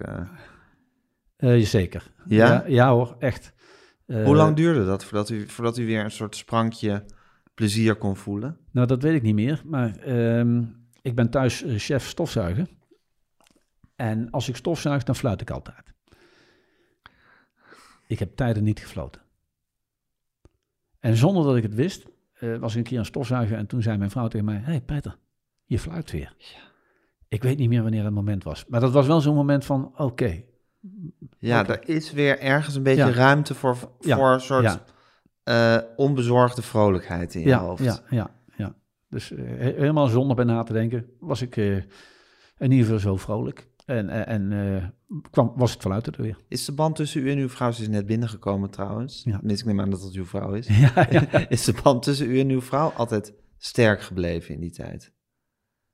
[1.36, 2.12] Eh, zeker.
[2.26, 2.64] Ja?
[2.66, 3.52] ja hoor, echt.
[4.08, 7.04] Eh, Hoe lang duurde dat voordat u, voordat u weer een soort sprankje
[7.54, 8.58] plezier kon voelen?
[8.70, 9.62] Nou, dat weet ik niet meer.
[9.64, 10.64] Maar ehm,
[11.02, 12.68] ik ben thuis eh, chef stofzuigen.
[13.96, 15.94] En als ik stofzuig, dan fluit ik altijd.
[18.06, 19.20] Ik heb tijden niet gefloten.
[21.00, 23.56] En zonder dat ik het wist, eh, was ik een keer aan stofzuigen.
[23.56, 25.16] En toen zei mijn vrouw tegen mij: Hé hey Peter,
[25.64, 26.34] je fluit weer.
[27.28, 28.66] Ik weet niet meer wanneer dat moment was.
[28.66, 30.42] Maar dat was wel zo'n moment van: Oké.
[31.38, 31.72] Ja, Oké.
[31.72, 33.12] er is weer ergens een beetje Ja.
[33.12, 34.78] ruimte voor, voor een soort
[35.42, 37.84] eh, onbezorgde vrolijkheid in je hoofd.
[37.84, 38.74] ja, ja, ja.
[39.08, 42.98] Dus eh, he- helemaal zonder bij na te denken, was ik eh, in ieder geval
[42.98, 43.68] zo vrolijk.
[43.86, 44.94] En, en
[45.30, 46.36] kwam, was het fluiten er weer.
[46.48, 49.22] Is de band tussen u en uw vrouw, ze is net binnengekomen trouwens.
[49.24, 49.38] Ja.
[49.38, 50.66] Tenminste, ik neem aan dat dat uw vrouw is.
[50.94, 51.26] ja, ja.
[51.48, 55.12] Is de band tussen u en uw vrouw altijd sterk gebleven in die tijd?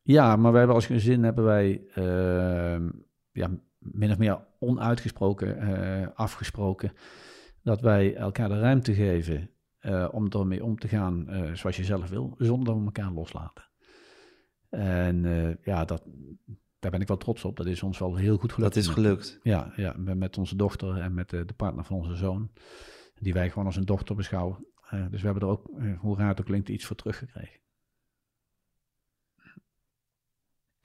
[0.03, 2.87] ja, maar wij hebben als gezin hebben wij eh,
[3.33, 6.93] ja, min of meer onuitgesproken eh, afgesproken
[7.63, 11.85] dat wij elkaar de ruimte geven eh, om ermee om te gaan eh, zoals je
[11.85, 13.65] zelf wil, zonder dat we elkaar loslaten.
[14.69, 16.05] En ja, dat,
[16.79, 17.57] daar ben ik wel trots op.
[17.57, 18.75] Dat is ons wel heel goed gelukt.
[18.75, 19.39] Dat is gelukt.
[19.43, 22.51] Ja, ja met, onze dochter en met de, de partner van onze zoon.
[23.15, 24.67] Die wij gewoon als een dochter beschouwen.
[25.11, 27.61] Dus we hebben er ook, hoe raar het ook klinkt, iets voor teruggekregen.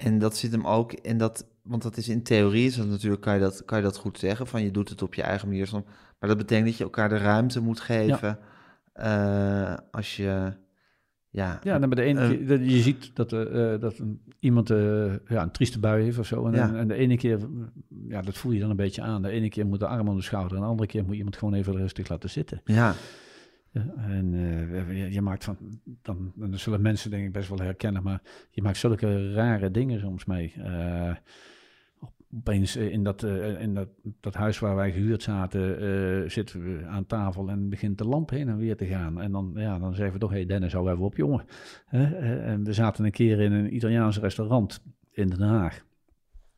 [0.05, 3.21] En dat zit hem ook in dat, want dat is in theorie, is dat natuurlijk
[3.21, 5.47] kan je dat, kan je dat goed zeggen, van je doet het op je eigen
[5.47, 5.69] manier.
[6.19, 8.39] Maar dat betekent dat je elkaar de ruimte moet geven
[8.93, 10.53] eh, als, je,
[11.31, 14.01] Ja, Ja, dan bij de ene keer, dat- je ziet dat, eh, dat
[14.39, 16.45] iemand eh, ja, een trieste bui heeft of zo.
[16.47, 16.73] En, Ja.
[16.75, 17.39] en de ene keer,
[18.07, 19.21] ja, dat voel je dan een beetje aan.
[19.21, 20.55] De ene keer moet de arm om de schouder.
[20.57, 22.61] En de andere keer moet iemand gewoon even rustig laten zitten.
[22.63, 22.93] ja,
[23.71, 25.57] En eh, je, maakt van,
[26.01, 30.25] dan, zullen mensen denk ik best wel herkennen, maar je maakt zulke rare dingen soms
[30.25, 30.53] mee.
[30.57, 31.15] Eh,
[32.37, 33.23] opeens eh, in, dat,
[33.59, 33.89] in dat,
[34.19, 38.49] dat huis waar wij gehuurd zaten, zitten we aan tafel en begint de lamp heen
[38.49, 39.21] en weer te gaan.
[39.21, 41.45] En dan, ja, dan zeggen we toch, hé hey Dennis, hou even op jongen.
[41.89, 45.87] En we zaten een keer in een Italiaans restaurant in Den Haag.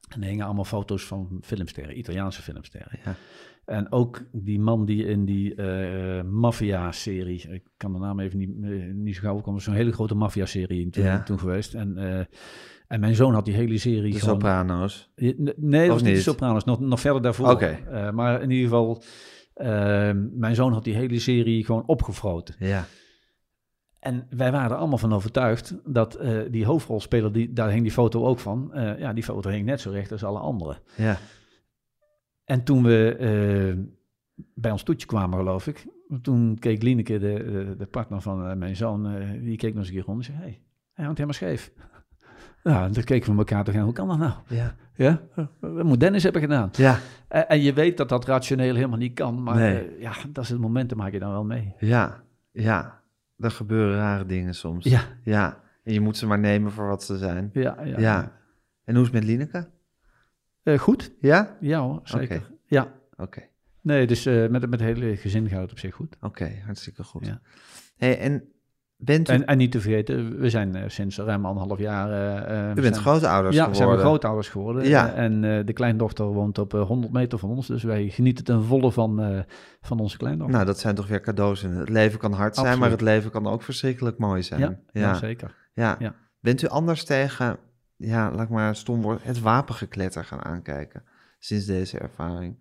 [0.09, 2.99] En er hingen allemaal foto's van filmsterren, Italiaanse filmsterren.
[3.03, 3.15] ja.
[3.71, 8.49] En ook die man die in die eh maffia-serie, ik kan de naam even niet,
[8.63, 11.23] eh, niet zo gauw komen, zo'n hele grote maffia-serie toen, Ja.
[11.23, 11.73] toen geweest.
[11.73, 12.25] En, eh,
[12.87, 14.33] en mijn zoon had die hele serie De gewoon...
[14.35, 15.11] Soprano's.
[15.15, 16.21] Nee, dat was niet de?
[16.21, 17.49] Sopranos, nog, nog verder daarvoor.
[17.49, 17.77] Oké.
[18.13, 19.03] Maar in ieder geval,
[19.53, 22.55] eh, mijn zoon had die hele serie gewoon opgefroten.
[22.59, 22.85] Ja,
[23.99, 26.19] En wij waren er allemaal van overtuigd dat
[26.51, 29.89] die hoofdrolspeler, die, daar hing die foto ook van, ja, die foto hing net zo
[29.91, 30.77] recht als alle anderen.
[30.95, 31.17] ja,
[32.51, 33.77] En toen we eh,
[34.55, 35.85] bij ons toetje kwamen, geloof ik,
[36.21, 39.79] toen keek Lieneke, de, de, de partner van eh, mijn zoon, eh, die keek nog
[39.79, 40.61] eens een keer rond en zei, hé, hey,
[40.93, 41.71] hij hangt helemaal scheef.
[42.63, 44.33] Nou, en toen keken we elkaar toch aan, hoe kan dat nou?
[44.47, 45.21] ja, Ja,
[45.59, 46.69] wat moet Dennis hebben gedaan?
[46.73, 46.97] ja,
[47.27, 49.87] En, en je weet dat dat rationeel helemaal niet kan, maar Nee.
[49.87, 51.73] eh, ja, dat is het moment, dan maak je dan wel mee.
[51.79, 53.01] ja, ja.
[53.37, 54.85] Er gebeuren rare dingen soms.
[54.85, 57.49] Ja, Ja, en je moet ze maar nemen voor wat ze zijn.
[57.53, 57.99] ja, ja.
[57.99, 58.31] Ja.
[58.83, 59.69] En hoe is het met Lineke?
[60.63, 61.57] Eh, goed, Ja?
[61.59, 62.49] ja hoor, zeker.
[62.65, 63.41] Ja, Oké,
[63.81, 66.15] nee, dus eh, met, met het hele gezin gaat het op zich goed.
[66.21, 67.25] oké, hartstikke goed.
[67.25, 67.41] Ja.
[67.97, 68.43] Hey, en
[68.95, 72.07] bent u, En, en niet te vergeten, we zijn eh, sinds ruim anderhalf jaar...
[72.71, 73.75] u bent zijn- grootouders Ja, geworden?
[73.75, 74.87] zijn we grootouders geworden.
[74.87, 75.13] Ja.
[75.13, 77.67] En de kleindochter woont op eh, 100 meter van ons.
[77.67, 79.43] Dus wij genieten ten volle van,
[79.81, 80.55] van onze kleindochter.
[80.55, 81.63] Nou, dat zijn toch weer cadeaus.
[81.63, 84.59] In het leven kan hard zijn, maar het leven kan ook verschrikkelijk mooi zijn.
[84.61, 85.01] ja, ja.
[85.01, 85.13] ja.
[85.13, 85.55] zeker.
[85.73, 85.95] Ja.
[85.99, 86.15] Ja.
[86.39, 87.57] Bent u anders tegen,
[88.01, 91.03] ja, laat ik maar stom woord, het wapengekletter gaan aankijken
[91.39, 92.55] sinds deze ervaring?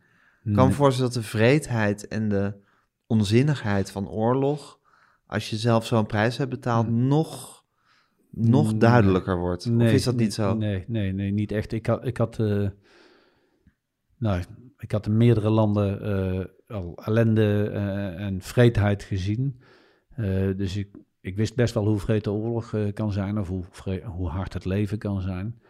[0.45, 2.55] Ik kan me voorstellen dat de vreedheid en de
[3.07, 4.79] onzinnigheid van oorlog,
[5.27, 7.65] als je zelf zo'n prijs hebt betaald, nog,
[8.31, 8.79] nog Nee.
[8.81, 9.67] duidelijker wordt.
[9.67, 10.55] of is dat niet zo?
[10.55, 11.73] Nee, nee, nee, niet echt.
[11.73, 12.69] Ik had, ik had, eh,
[14.19, 14.43] nou,
[14.79, 19.61] ik had in meerdere landen eh, al ellende eh, en vreedheid gezien.
[20.57, 20.89] Dus ik,
[21.21, 23.65] ik wist best wel hoe vreed de oorlog eh, kan zijn of hoe,
[24.05, 25.61] hoe hard het leven kan zijn.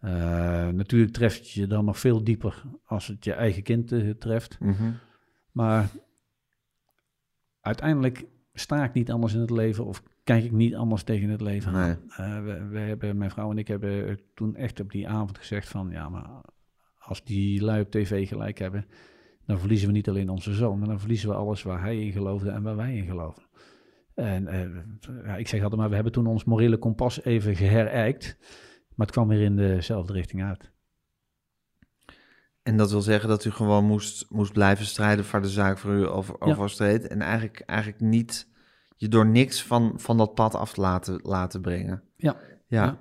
[0.00, 4.60] Eh, natuurlijk treft je dan nog veel dieper als het je eigen kind eh, treft.
[4.60, 4.90] Mhm.
[5.52, 5.88] Maar
[7.60, 11.40] uiteindelijk sta ik niet anders in het leven of kijk ik niet anders tegen het
[11.40, 11.96] leven Nee.
[12.08, 12.44] aan.
[12.44, 15.90] We, we hebben, mijn vrouw en ik hebben toen echt op die avond gezegd van...
[15.90, 16.40] ja, maar
[16.98, 18.86] als die lui op tv gelijk hebben...
[19.46, 20.78] dan verliezen we niet alleen onze zoon...
[20.78, 23.42] maar dan verliezen we alles waar hij in geloofde en waar wij in geloven.
[24.18, 28.36] En eh, ja, ik zeg altijd maar, we hebben toen ons morele kompas even geherijkt...
[28.94, 30.70] maar het kwam weer in dezelfde richting uit.
[32.62, 35.92] En dat wil zeggen dat u gewoon moest, moest blijven strijden voor de zaak voor
[35.92, 36.46] u over, Ja.
[36.46, 37.06] overstreed.
[37.06, 38.48] En eigenlijk, eigenlijk niet
[38.96, 42.02] je door niks van, van dat pad af te laten, laten brengen.
[42.16, 42.36] Ja.
[42.66, 42.84] ja.
[42.84, 42.98] Ja.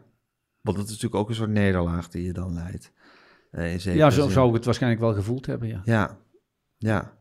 [0.61, 2.91] Want dat is natuurlijk ook een soort nederlaag die je dan leidt.
[3.51, 4.31] Eh, Ja, zo zin.
[4.31, 5.81] zou ik het waarschijnlijk wel gevoeld hebben, ja.
[5.83, 6.17] Ja,
[6.77, 7.17] ja,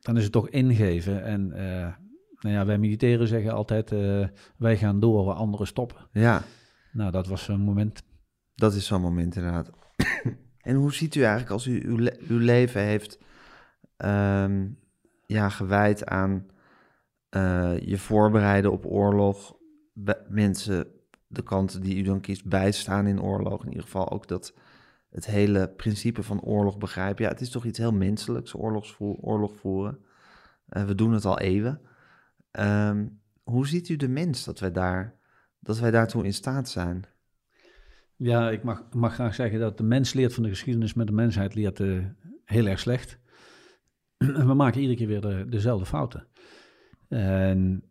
[0.00, 1.24] dan is het toch ingeven.
[1.24, 1.94] En eh,
[2.40, 4.26] nou ja, wij militairen zeggen altijd, eh,
[4.56, 5.96] wij gaan door waar anderen stoppen.
[6.12, 6.42] ja.
[6.92, 8.02] Nou, dat was zo'n moment.
[8.54, 9.70] Dat is zo'n moment inderdaad.
[10.60, 13.18] en hoe ziet u eigenlijk als u uw, le- uw leven heeft
[13.96, 14.66] ehm,
[15.26, 16.46] ja, gewijd aan
[17.28, 19.56] eh, je voorbereiden op oorlog,
[20.28, 20.86] mensen,
[21.26, 24.54] de kanten die u dan kiest, bijstaan in oorlog, in ieder geval ook dat
[25.10, 27.24] het hele principe van oorlog begrijpen.
[27.24, 29.98] Ja, het is toch iets heel menselijks, oorlogsvoer, oorlog voeren.
[30.68, 31.80] Eh, we doen het al eeuwen.
[32.50, 33.06] Ehm,
[33.42, 35.14] hoe ziet u de mens dat wij, daar,
[35.60, 37.04] dat wij daartoe in staat zijn?
[38.16, 41.12] Ja, ik mag, mag graag zeggen dat de mens leert van de geschiedenis, maar de
[41.12, 42.04] mensheid leert eh,
[42.44, 43.18] heel erg slecht.
[44.48, 46.26] We maken iedere keer weer de, dezelfde fouten.
[47.08, 47.82] En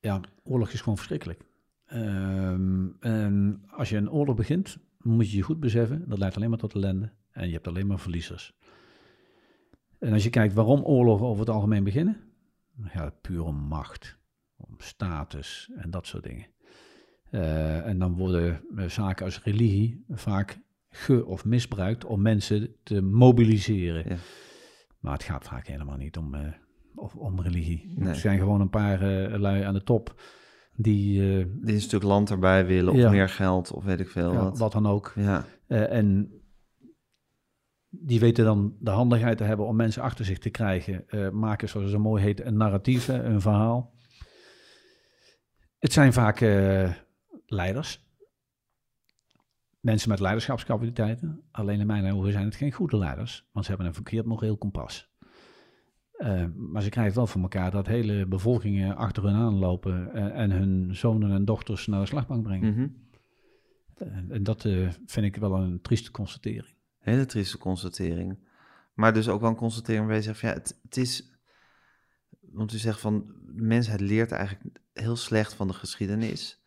[0.00, 1.44] ja, oorlog is gewoon verschrikkelijk.
[1.86, 6.50] Ehm, en als je een oorlog begint, moet je je goed beseffen, dat leidt alleen
[6.50, 7.12] maar tot ellende.
[7.30, 8.58] En je hebt alleen maar verliezers.
[9.98, 12.29] En als je kijkt waarom oorlogen over het algemeen beginnen,
[12.94, 14.18] ja, pure macht,
[14.56, 16.46] om status en dat soort dingen.
[17.30, 20.60] Eh, en dan worden eh, zaken als religie vaak
[20.90, 24.04] ge- of misbruikt om mensen te mobiliseren.
[24.08, 24.16] Ja.
[24.98, 26.52] Maar het gaat vaak helemaal niet om, eh,
[26.94, 27.92] of, om religie.
[27.96, 28.08] Nee.
[28.08, 29.00] Het zijn gewoon een paar
[29.38, 30.22] lui aan de top
[30.76, 31.20] die,
[31.62, 33.10] die een stuk land erbij willen, of Ja.
[33.10, 34.58] meer geld, of weet ik veel ja, wat.
[34.58, 35.12] wat dan ook.
[35.16, 36.32] Ja, en
[37.90, 41.08] die weten dan de handigheid te hebben om mensen achter zich te krijgen.
[41.08, 43.94] eh, maken, zoals het zo mooi heet, een narratief, een verhaal.
[45.78, 46.92] Het zijn vaak eh,
[47.46, 48.08] leiders.
[49.80, 51.42] Mensen met leiderschapscapaciteiten.
[51.50, 53.48] Alleen in mijn ogen zijn het geen goede leiders.
[53.52, 55.08] Want ze hebben een verkeerd moreel kompas.
[56.12, 60.50] Eh, maar ze krijgen wel voor elkaar dat hele bevolkingen achter hun aanlopen en, en
[60.50, 62.72] hun zonen en dochters naar de slagbank brengen.
[62.72, 62.88] Mhm.
[63.94, 64.62] En, en dat
[65.06, 66.78] vind ik wel een trieste constatering.
[67.00, 68.38] Hele trieste constatering.
[68.94, 71.38] Maar dus ook wel een constatering waarbij je zegt van ja, het, het is...
[72.40, 76.60] Want u zegt van, de mensheid leert eigenlijk heel slecht van de geschiedenis.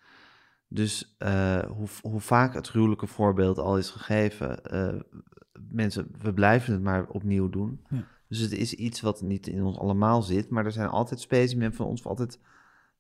[0.68, 5.00] Dus eh, hoe, hoe vaak het gruwelijke voorbeeld al is gegeven, eh,
[5.70, 7.86] mensen, we blijven het maar opnieuw doen.
[7.90, 8.04] Ja.
[8.28, 11.74] Dus het is iets wat niet in ons allemaal zit, maar er zijn altijd specimen
[11.74, 12.40] van ons, altijd,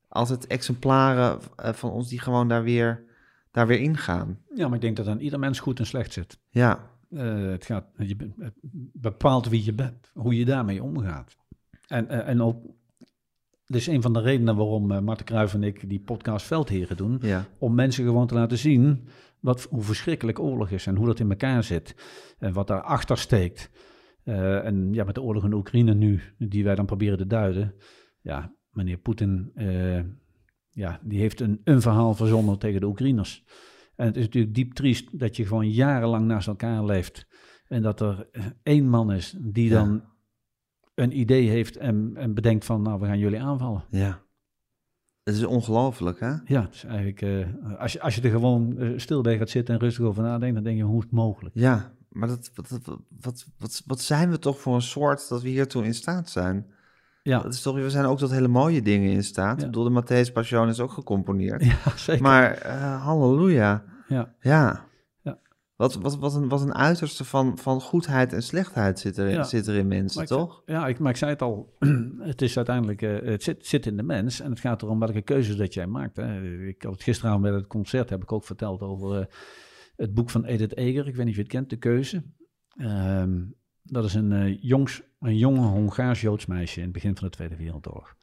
[0.07, 3.03] altijd exemplaren eh, van ons die gewoon daar weer,
[3.51, 4.39] daar weer ingaan.
[4.55, 6.39] Ja, maar ik denk dat aan ieder mens goed en slecht zit.
[6.49, 8.53] Ja, Eh, het, gaat, je het
[8.93, 11.37] bepaalt wie je bent, hoe je daarmee omgaat.
[11.87, 12.65] En, eh, en ook,
[13.65, 16.97] dit is een van de redenen waarom uh, Marten Kruijf en ik die podcast Veldheren
[16.97, 17.17] doen.
[17.21, 19.07] ja, Om mensen gewoon te laten zien
[19.39, 21.95] wat, hoe verschrikkelijk oorlog is en hoe dat in elkaar zit.
[22.39, 23.69] En wat daarachter steekt.
[24.23, 27.75] Eh, en ja, met de oorlog in Oekraïne nu, die wij dan proberen te duiden.
[28.21, 30.01] Ja, meneer Poetin, eh,
[30.69, 33.43] ja, die heeft een, een verhaal verzonnen tegen de Oekraïners.
[33.95, 37.27] En het is natuurlijk diep triest dat je gewoon jarenlang naast elkaar leeft.
[37.67, 39.83] En dat er eh, één man is die Ja.
[39.83, 40.03] dan
[40.93, 43.83] een idee heeft en, en bedenkt van, nou, we gaan jullie aanvallen.
[43.89, 44.21] ja.
[45.23, 46.33] Het is ongelooflijk, hè?
[46.45, 49.49] Ja, het is eigenlijk, eh, als, je, als je er gewoon eh, stil bij gaat
[49.49, 51.55] zitten en rustig over nadenkt, dan denk je, hoe is het mogelijk?
[51.55, 55.41] Ja, maar dat, wat, wat, wat, wat, wat zijn we toch voor een soort dat
[55.41, 56.65] we hiertoe in staat zijn?
[57.23, 59.59] Ja, Dat is toch, we zijn ook tot hele mooie dingen in staat.
[59.59, 59.65] Ja.
[59.65, 61.63] Ik bedoel, de Matthäus Passion is ook gecomponeerd.
[61.83, 62.21] ja zeker.
[62.21, 64.35] Maar eh, halleluja, ja.
[64.39, 64.85] ja.
[65.21, 65.39] Ja.
[65.75, 69.43] Wat, wat, wat, een, wat een uiterste van, van goedheid en slechtheid zit er, Ja.
[69.43, 70.61] zit er in mensen, ik- toch?
[70.65, 71.75] Ja, ik, maar ik zei het al,
[72.19, 75.21] het is uiteindelijk, eh, het zit, zit in de mens en het gaat erom welke
[75.21, 76.15] keuzes dat jij maakt.
[76.15, 76.41] Hè.
[76.67, 79.25] Ik had het gisteravond bij het concert, heb ik ook verteld over eh,
[79.95, 82.23] het boek van Edith Eger, ik weet niet of je het kent, De Keuze.
[82.77, 83.41] Ehm,
[83.83, 87.55] dat is een, eh, jongs, een jonge Hongaars-Joods meisje in het begin van de Tweede
[87.55, 88.15] Wereldoorlog.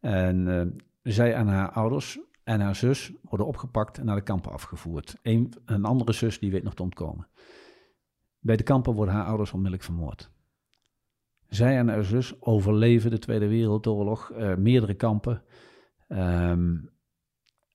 [0.00, 0.66] En eh,
[1.02, 5.16] zij en haar ouders en haar zus worden opgepakt en naar de kampen afgevoerd.
[5.22, 7.28] Een, een andere zus die weet nog te ontkomen.
[8.38, 10.30] Bij de kampen worden haar ouders onmiddellijk vermoord.
[11.46, 15.42] Zij en haar zus overleven de Tweede Wereldoorlog, eh, meerdere kampen,
[16.08, 16.76] ehm,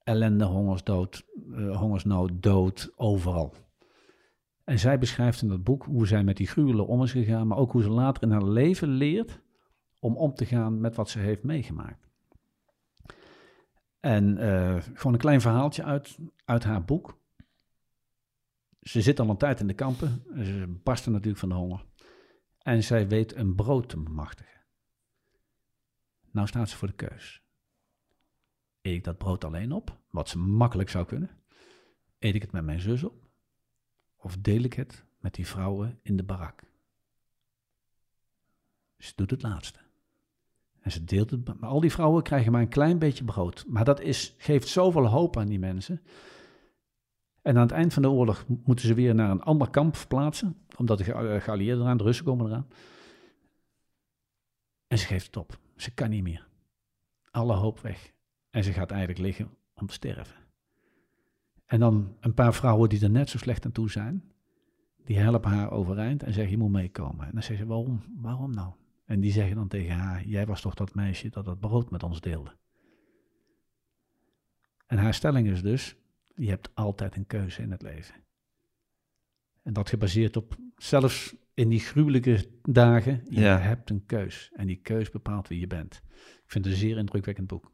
[0.04, 3.54] ellende, hongersdood, hongersnood, dood, overal.
[4.68, 7.58] En zij beschrijft in dat boek hoe zij met die gruwelen om is gegaan, maar
[7.58, 9.42] ook hoe ze later in haar leven leert
[10.00, 12.08] om om te gaan met wat ze heeft meegemaakt.
[14.00, 17.20] En eh, gewoon een klein verhaaltje uit, uit haar boek.
[18.82, 20.24] Ze zit al een tijd in de kampen.
[20.36, 21.86] Ze barsten natuurlijk van de honger.
[22.58, 24.62] En zij weet een brood te bemachtigen.
[26.32, 27.44] Nou staat ze voor de keus.
[28.82, 31.30] Eet ik dat brood alleen op, wat ze makkelijk zou kunnen?
[32.20, 33.27] Eet ik het met mijn zus op?
[34.18, 36.64] Of deel ik het met die vrouwen in de barak?
[38.98, 39.80] Ze doet het laatste.
[40.80, 41.60] En ze deelt het.
[41.60, 43.66] Maar al die vrouwen krijgen maar een klein beetje brood.
[43.68, 46.02] Maar dat is, geeft zoveel hoop aan die mensen.
[47.42, 50.58] En aan het eind van de oorlog moeten ze weer naar een ander kamp verplaatsen.
[50.76, 52.68] Omdat de eh, geallieerden eraan, de Russen komen eraan.
[54.88, 55.60] En ze geeft het op.
[55.76, 56.48] Ze kan niet meer.
[57.32, 58.14] Alle hoop weg.
[58.50, 60.47] En ze gaat eigenlijk liggen om te sterven.
[61.68, 64.24] En dan een paar vrouwen die er net zo slecht aan toe zijn.
[65.06, 67.26] Die helpen haar overeind en zeggen, je moet meekomen.
[67.26, 68.02] En dan zegt ze, waarom?
[68.18, 68.74] Waarom nou?
[69.06, 72.04] En die zeggen dan tegen haar, jij was toch dat meisje dat dat brood met
[72.04, 72.52] ons deelde.
[74.86, 75.96] En haar stelling is dus,
[76.36, 78.16] je hebt altijd een keuze in het leven.
[79.64, 83.58] En dat gebaseerd op, zelfs in die gruwelijke dagen, je Ja.
[83.58, 84.52] hebt een keus.
[84.56, 86.02] En die keus bepaalt wie je bent.
[86.44, 87.72] Ik vind het een zeer indrukwekkend boek.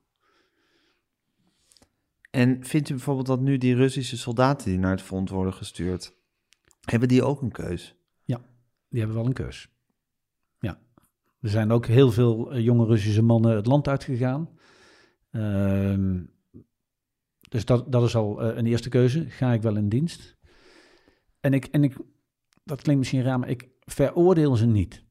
[2.33, 6.13] En vindt u bijvoorbeeld dat nu die Russische soldaten die naar het front worden gestuurd,
[6.81, 7.95] hebben die ook een keus?
[8.93, 9.69] Die hebben wel een keus.
[10.59, 10.79] Ja.
[11.39, 14.49] Er zijn ook heel veel eh, jonge Russische mannen het land uitgegaan.
[15.31, 16.23] Ehm,
[17.49, 19.29] dus dat, dat is al eh, een eerste keuze.
[19.29, 20.37] Ga ik wel in dienst?
[21.39, 21.97] En ik, en ik,
[22.63, 25.03] dat klinkt misschien raar, maar ik veroordeel ze niet.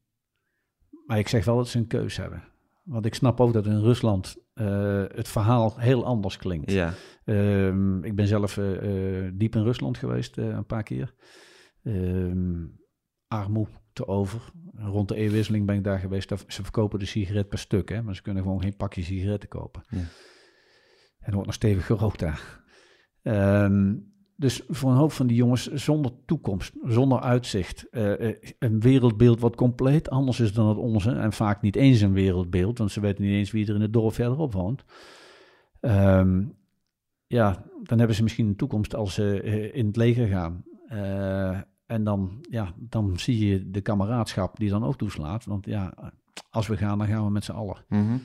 [1.05, 2.43] Maar ik zeg wel dat ze een keus hebben.
[2.83, 6.71] Want ik snap ook dat in Rusland eh, het verhaal heel anders klinkt.
[6.71, 6.93] Ja,
[7.25, 11.13] Ehm, ik ben zelf eh, eh, diep in Rusland geweest een paar keer.
[11.83, 12.65] Ehm
[13.27, 14.41] armoe te over.
[14.75, 16.29] Rond de eeuwwisseling ben ik daar geweest.
[16.29, 19.49] Daar- Ze verkopen de sigaret per stuk, hè, maar ze kunnen gewoon geen pakje sigaretten
[19.49, 19.83] kopen.
[19.89, 19.97] Ja.
[19.97, 22.61] En er wordt nog stevig gerookt daar.
[23.21, 23.95] Ehm,
[24.43, 29.39] dus voor een hoop van die jongens zonder toekomst, zonder uitzicht, eh, eh, een wereldbeeld
[29.39, 31.11] wat compleet anders is dan het onze.
[31.11, 33.93] En vaak niet eens een wereldbeeld, want ze weten niet eens wie er in het
[33.93, 34.83] dorp verderop woont.
[35.79, 36.43] Ehm,
[37.27, 40.63] ja, dan hebben ze misschien een toekomst als ze eh, in het leger gaan.
[41.85, 45.45] En dan, ja, dan zie je de kameraadschap die dan ook toeslaat.
[45.45, 46.13] Want ja,
[46.49, 47.77] als we gaan, dan gaan we met z'n allen.
[47.87, 48.17] Mhm.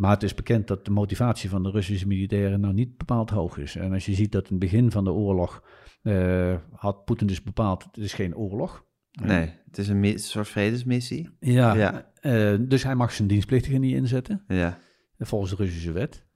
[0.00, 3.58] Maar het is bekend dat de motivatie van de Russische militairen nou niet bepaald hoog
[3.58, 3.76] is.
[3.76, 5.64] En als je ziet dat in het begin van de oorlog
[6.02, 8.84] eh, had Poetin dus bepaald, het is geen oorlog.
[9.22, 11.30] Nee, het is een soort vredesmissie.
[11.40, 12.12] Ja, Ja.
[12.20, 14.78] eh, dus hij mag zijn dienstplichtigen niet inzetten, Ja,
[15.18, 16.26] volgens de Russische wet.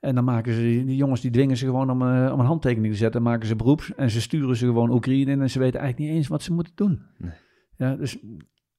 [0.00, 2.92] En dan maken ze, die jongens die dwingen ze gewoon om, eh, om een handtekening
[2.92, 5.80] te zetten, maken ze beroeps en ze sturen ze gewoon Oekraïne in en ze weten
[5.80, 7.02] eigenlijk niet eens wat ze moeten doen.
[7.18, 7.32] Nee.
[7.76, 8.18] Ja, dus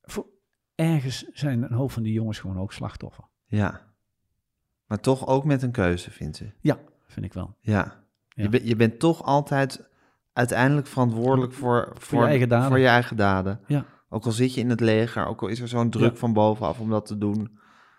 [0.01, 0.25] voor,
[0.75, 3.23] ergens zijn een hoop van die jongens gewoon ook slachtoffer.
[3.45, 3.91] ja.
[4.87, 6.51] Maar toch ook met een keuze, vindt ze.
[6.59, 6.77] Ja,
[7.07, 7.55] vind ik wel.
[7.59, 8.01] Ja.
[8.29, 8.43] Ja.
[8.43, 9.89] Je, bent je bent toch altijd
[10.33, 12.67] uiteindelijk verantwoordelijk voor, voor, je eigen daden.
[12.67, 13.59] voor je eigen daden.
[13.67, 13.85] Ja.
[14.09, 16.17] Ook al zit je in het leger, ook al is er zo'n druk Ja.
[16.17, 17.57] van bovenaf om dat te doen.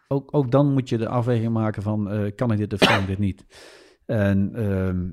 [0.09, 3.01] ook, ook dan moet je de afweging maken van eh, kan ik dit of kan
[3.01, 3.45] ik dit niet.
[4.07, 5.11] En ehm,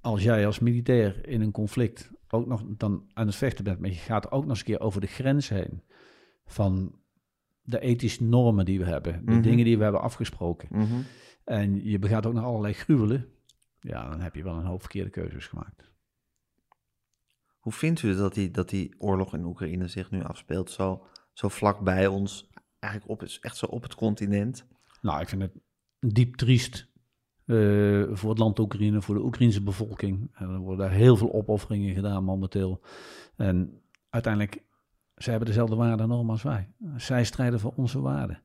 [0.00, 3.90] als jij als militair in een conflict ook nog dan aan het vechten bent, maar
[3.90, 5.82] je gaat ook nog eens een keer over de grens heen
[6.46, 6.94] van
[7.66, 9.42] de ethische normen die we hebben, de Mhm.
[9.42, 10.68] dingen die we hebben afgesproken.
[10.70, 11.00] Mhm.
[11.44, 13.28] En je begaat ook nog allerlei gruwelen.
[13.80, 15.92] Ja, dan heb je wel een hoop verkeerde keuzes gemaakt.
[17.58, 20.70] Hoe vindt u dat die, dat die oorlog in Oekraïne zich nu afspeelt?
[20.70, 22.48] Zo, zo vlak bij ons,
[22.78, 24.66] eigenlijk op, het- echt zo op het continent.
[25.00, 25.52] Nou, ik vind het
[26.00, 26.94] diep triest
[27.44, 30.30] eh, voor het land Oekraïne, voor de Oekraïnse bevolking.
[30.34, 32.80] En er worden daar heel veel opofferingen gedaan momenteel.
[33.36, 34.64] En uiteindelijk,
[35.16, 36.72] zij hebben dezelfde waarden en normen als wij.
[36.96, 38.42] Zij strijden voor onze waarden.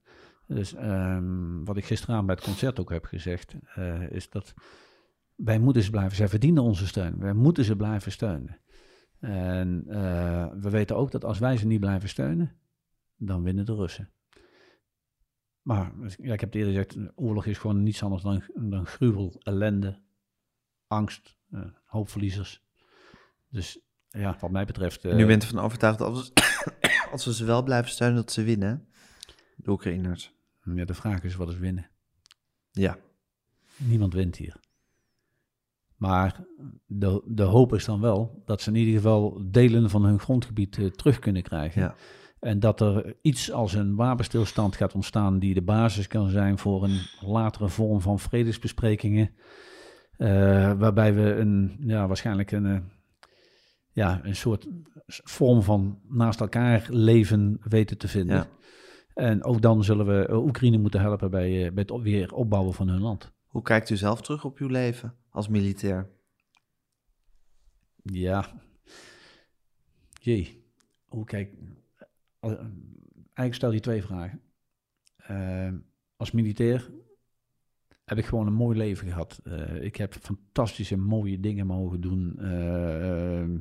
[0.48, 4.54] Dus ehm, wat ik gisteravond bij het concert ook heb gezegd, eh, is dat
[5.36, 7.20] wij moeten ze blijven, zij verdienen onze steun.
[7.20, 8.60] Wij moeten ze blijven steunen.
[9.20, 12.56] En eh, we weten ook dat als wij ze niet blijven steunen,
[13.16, 14.10] dan winnen de Russen.
[15.62, 19.36] Maar ja, ik heb het eerder gezegd, oorlog is gewoon niets anders dan, dan gruwel,
[19.40, 20.02] ellende,
[20.88, 22.64] angst, eh, hoopverliezers.
[23.50, 25.06] Dus ja, wat mij betreft...
[25.06, 26.32] eh, En u bent ervan overtuigd dat als,
[27.12, 28.88] als we ze wel blijven steunen, dat ze winnen,
[29.56, 30.34] de Oekraïners.
[30.76, 31.90] ja, de vraag is, wat is winnen?
[32.72, 32.98] Ja,
[33.78, 34.56] Niemand wint hier.
[35.96, 36.46] Maar
[36.86, 40.78] de, de hoop is dan wel dat ze in ieder geval delen van hun grondgebied
[40.78, 41.82] eh, terug kunnen krijgen.
[41.82, 41.96] Ja.
[42.40, 46.84] En dat er iets als een wapenstilstand gaat ontstaan die de basis kan zijn voor
[46.84, 49.32] een latere vorm van vredesbesprekingen.
[50.18, 50.28] eh,
[50.74, 52.78] waarbij we een, ja, waarschijnlijk een, eh,
[53.92, 54.68] ja, een soort
[55.08, 58.36] vorm van naast elkaar leven weten te vinden.
[58.36, 58.48] Ja.
[59.14, 62.74] En ook dan zullen we eh, Oekraïne moeten helpen bij, eh, bij het weer opbouwen
[62.74, 63.32] van hun land.
[63.48, 66.10] Hoe kijkt u zelf terug op uw leven als militair?
[68.04, 68.62] Ja.
[70.22, 70.64] Jee.
[71.06, 71.54] Hoe kijk...
[72.40, 72.52] eh,
[73.34, 74.42] Eigenlijk stel je twee vragen.
[76.16, 76.90] Als militair
[78.12, 79.40] heb ik gewoon een mooi leven gehad.
[79.44, 82.36] Eh, ik heb fantastische, mooie dingen mogen doen.
[82.40, 83.58] Eh, ehm,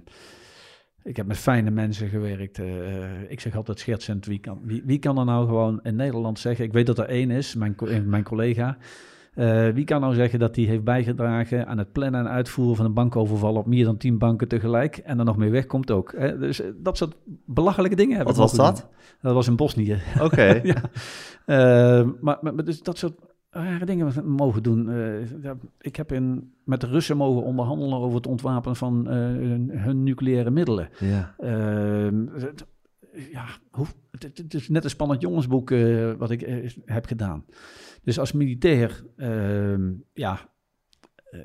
[1.03, 2.59] ik heb met fijne mensen gewerkt.
[2.59, 6.39] Eh, ik zeg altijd schertsend, wie kan, wie, wie kan er nou gewoon in Nederland
[6.39, 6.65] zeggen...
[6.65, 7.75] Ik weet dat er één is, mijn,
[8.05, 8.79] mijn collega...
[9.75, 12.95] Wie kan nou zeggen dat hij heeft bijgedragen aan het plannen en uitvoeren van een
[12.95, 16.15] bankoverval op meer dan tien banken tegelijk en er nog mee wegkomt ook?
[16.17, 16.39] Hè?
[16.39, 18.89] Dus dat soort belachelijke dingen hebben Wat was dat?
[19.21, 19.99] Dat was in Bosnië.
[20.21, 20.83] Oké, ja.
[22.21, 24.91] Maar, maar, maar dus dat soort rare dingen mogen doen.
[24.91, 29.71] Eh, ik heb in, met de Russen mogen onderhandelen over het ontwapenen van eh, hun,
[29.71, 30.89] hun nucleaire middelen.
[30.99, 31.35] ja.
[31.39, 32.67] Ehm, het-
[33.33, 37.45] ja, hoe, het, is net een spannend jongensboek eh, wat ik heb gedaan.
[38.03, 40.39] Dus als militair, ehm, ja,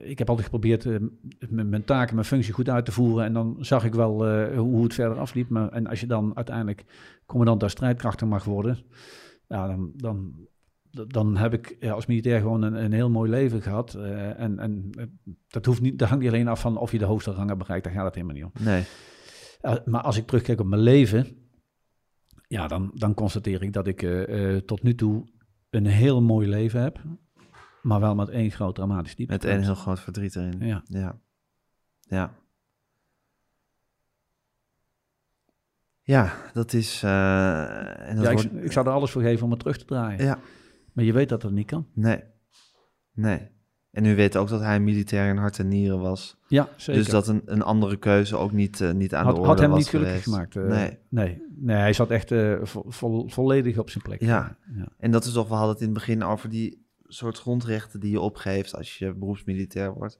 [0.01, 0.85] ik heb altijd geprobeerd
[1.49, 3.25] mijn, mijn taken, mijn functie goed uit te voeren.
[3.25, 4.11] En dan zag ik wel
[4.53, 5.49] hoe, hoe het verder afliep.
[5.49, 6.83] Maar, en als je dan uiteindelijk
[7.25, 8.77] commandant der strijdkrachten mag worden,
[9.47, 10.33] ja, dan, dan,
[11.07, 13.93] dan heb ik ja, als militair gewoon een, een heel mooi leven gehad.
[13.93, 15.05] Eh, en en eh,
[15.47, 17.83] dat, hoeft niet, dat hangt niet alleen af van of je de hoogste rangen bereikt.
[17.83, 18.51] Daar gaat het helemaal niet om.
[18.59, 18.83] Nee.
[19.61, 21.27] Uh, maar als ik terugkijk op mijn leven,
[22.47, 25.25] ja, dan, dan constateer ik dat ik uh, tot nu toe
[25.69, 26.99] een heel mooi leven heb.
[27.81, 29.29] Maar wel met één groot dramatisch diep.
[29.29, 30.67] Met één heel groot verdriet erin.
[30.67, 30.83] Ja.
[30.85, 31.19] Ja.
[31.99, 32.33] Ja,
[36.01, 37.03] ja dat is...
[37.03, 38.45] En dat ja, wordt...
[38.45, 40.23] ik, ik, zou er alles voor geven om het terug te draaien.
[40.23, 40.39] Ja.
[40.95, 41.87] Maar je weet dat dat niet kan.
[41.93, 42.23] Nee.
[43.13, 43.47] Nee.
[43.91, 46.37] En u weet ook dat hij militair in hart en nieren was.
[46.47, 47.01] Ja, zeker.
[47.01, 49.59] Dus dat een, een andere keuze ook niet, uh, niet aan had, de orde had
[49.59, 50.51] hem was niet gelukkig geweest.
[50.51, 50.55] gemaakt.
[50.55, 50.97] Uh, nee.
[51.09, 51.43] nee.
[51.55, 54.21] Nee, hij zat echt uh, vo, vo, volledig op zijn plek.
[54.21, 54.57] Ja.
[54.75, 54.87] ja.
[54.97, 58.11] En dat is toch, we hadden het in het begin over die soort grondrechten die
[58.11, 60.19] je opgeeft als je beroepsmilitair wordt.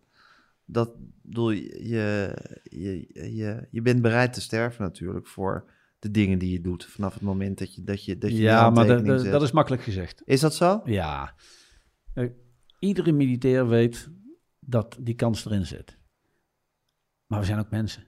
[0.66, 5.70] Dat bedoel je, je, je, je bent bereid te sterven natuurlijk voor
[6.06, 8.70] de dingen die je doet vanaf het moment dat je dat je dat je ja,
[8.70, 10.22] maar de, de, dat is makkelijk gezegd.
[10.26, 10.82] Is dat zo?
[10.84, 11.34] Ja.
[12.16, 12.30] Uh,
[12.80, 14.10] iedere militair weet
[14.60, 15.98] dat die kans erin zit.
[17.28, 18.04] Maar we zijn ook mensen.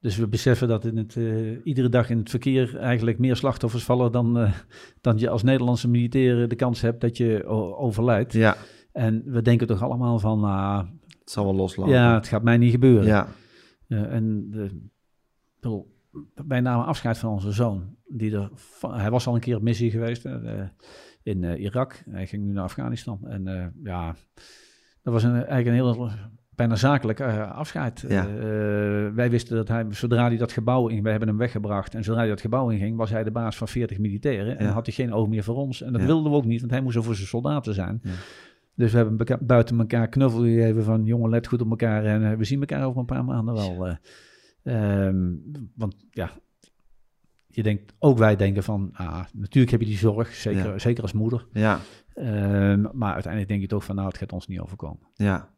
[0.00, 3.84] Dus we beseffen dat in het, eh, iedere dag in het verkeer eigenlijk meer slachtoffers
[3.84, 4.52] vallen dan, eh,
[5.00, 7.44] dan je als Nederlandse militair de kans hebt dat je
[7.76, 8.32] overlijdt.
[8.32, 8.56] Ja,
[8.92, 10.86] En we denken toch allemaal van, nou,
[11.18, 11.92] het zal wel loslopen.
[11.92, 13.06] ja, het gaat mij niet gebeuren.
[13.06, 13.28] ja.
[13.88, 15.84] Eh, en de,
[16.46, 17.96] wij namen afscheid van onze zoon.
[18.08, 18.50] Die er,
[18.80, 20.60] hij was al een keer op missie geweest eh,
[21.22, 22.02] in eh, Irak.
[22.10, 23.18] Hij ging nu naar Afghanistan.
[23.28, 24.14] En eh, ja,
[25.02, 26.10] dat was een, eigenlijk een heel
[26.50, 28.04] bijna zakelijk afscheid.
[28.08, 28.26] Ja.
[29.14, 31.94] Wij wisten dat hij, zodra hij dat gebouw in, wij hebben hem weggebracht.
[31.94, 34.58] En zodra hij dat gebouw inging, was hij de baas van 40 militairen.
[34.58, 34.72] En Ja.
[34.72, 35.82] had hij geen oog meer voor ons.
[35.82, 36.06] En dat Ja.
[36.06, 38.02] wilden we ook niet, want hij moest er voor zijn soldaten zijn.
[38.76, 42.44] Dus we hebben buiten elkaar knuffel gegeven van jongen, let goed op elkaar en we
[42.44, 43.96] zien elkaar over een paar maanden wel.
[44.64, 45.06] Eh.
[45.06, 45.32] Ehm,
[45.74, 46.30] want ja,
[47.46, 50.78] je denkt, ook wij denken van, ah, natuurlijk heb je die zorg, zeker, Ja.
[50.78, 51.46] zeker als moeder.
[51.52, 51.80] Ja,
[52.14, 55.08] Ehm, maar uiteindelijk denk je toch van, nou, het gaat ons niet overkomen.
[55.14, 55.52] ja.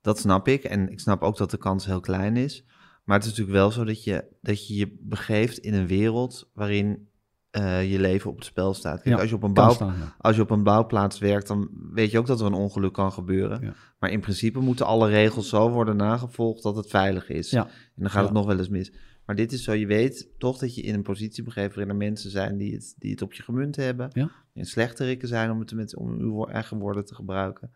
[0.00, 0.64] Dat snap ik.
[0.64, 2.64] En ik snap ook dat de kans heel klein is.
[3.04, 6.50] Maar het is natuurlijk wel zo dat je dat je, je begeeft in een wereld
[6.54, 7.08] waarin
[7.50, 9.02] eh, je leven op het spel staat.
[9.02, 10.14] Kijk, Ja, als, je op een Kan bouw, staan, ja.
[10.18, 13.12] als je op een bouwplaats werkt, dan weet je ook dat er een ongeluk kan
[13.12, 13.60] gebeuren.
[13.62, 13.74] Ja.
[13.98, 17.52] Maar in principe moeten alle regels zo worden nagevolgd dat het veilig is.
[17.52, 18.92] En dan gaat het nog wel eens mis.
[19.24, 21.96] Maar dit is zo, je weet toch dat je in een positie begeeft waarin er
[21.96, 24.10] mensen zijn die het, die het op je gemunt hebben.
[24.12, 24.30] Ja.
[24.54, 27.72] En slechterikken zijn, om het met om uw eigen woorden te gebruiken.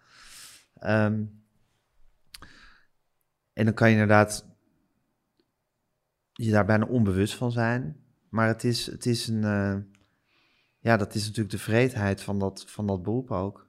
[0.75, 1.23] Ehm,
[3.53, 4.47] en dan kan je inderdaad
[6.33, 8.02] je daar bijna onbewust van zijn.
[8.33, 9.45] Maar het is, het is een.
[9.45, 9.77] eh,
[10.79, 13.69] ja, dat is natuurlijk de vreedheid van dat, van dat beroep ook.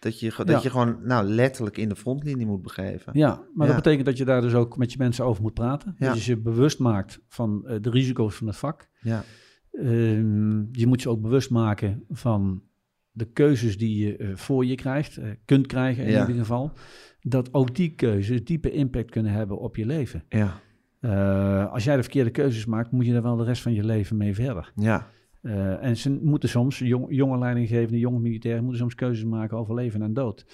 [0.00, 0.60] Dat je, dat Ja.
[0.62, 3.12] je gewoon nou, letterlijk in de frontlinie moet begeven.
[3.18, 3.72] Ja, maar Ja.
[3.74, 5.94] dat betekent dat je daar dus ook met je mensen over moet praten.
[5.98, 6.12] Ja.
[6.12, 8.88] Dus je je bewust maakt van eh, de risico's van het vak.
[9.00, 9.24] Ja,
[9.70, 12.62] Ehm, je moet je ook bewust maken van
[13.10, 16.72] de keuzes die je eh, voor je krijgt, kunt krijgen in ieder geval.
[17.20, 20.24] Dat ook die keuzes diepe impact kunnen hebben op je leven.
[20.28, 20.60] ja,
[21.04, 23.84] Eh, als jij de verkeerde keuzes maakt, moet je daar wel de rest van je
[23.84, 24.72] leven mee verder.
[24.76, 29.56] ja, Eh, en ze moeten soms, jong, jonge leidinggevende, jonge militairen, moeten soms keuzes maken
[29.56, 30.46] over leven en dood.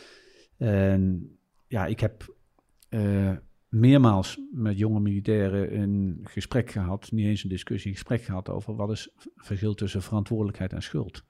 [0.56, 1.30] En
[1.66, 2.34] ja, ik heb
[2.88, 3.32] eh,
[3.68, 8.76] meermaals met jonge militairen een gesprek gehad, niet eens een discussie, een gesprek gehad over
[8.76, 11.24] wat is het verschil tussen verantwoordelijkheid en schuld.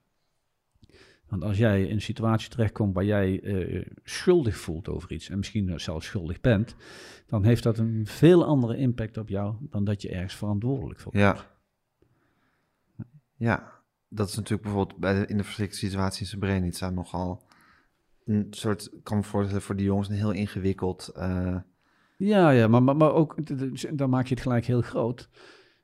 [1.31, 5.37] Want als jij in een situatie terechtkomt waar jij eh, schuldig voelt over iets en
[5.37, 6.75] misschien zelfs schuldig bent,
[7.25, 11.11] dan heeft dat een veel andere impact op jou dan dat je ergens verantwoordelijk voor
[11.11, 11.23] bent.
[11.37, 11.49] ja.
[13.35, 13.71] Ja,
[14.07, 17.43] dat is natuurlijk bijvoorbeeld bij de, in de verschrikkelijke situatie in Srebrenica nogal
[18.25, 21.07] een soort, ik kan me voorstellen voor die jongens een heel ingewikkeld.
[21.07, 21.55] eh,
[22.17, 23.35] Ja, ja maar, maar, maar ook,
[23.97, 25.29] dan maak je het gelijk heel groot.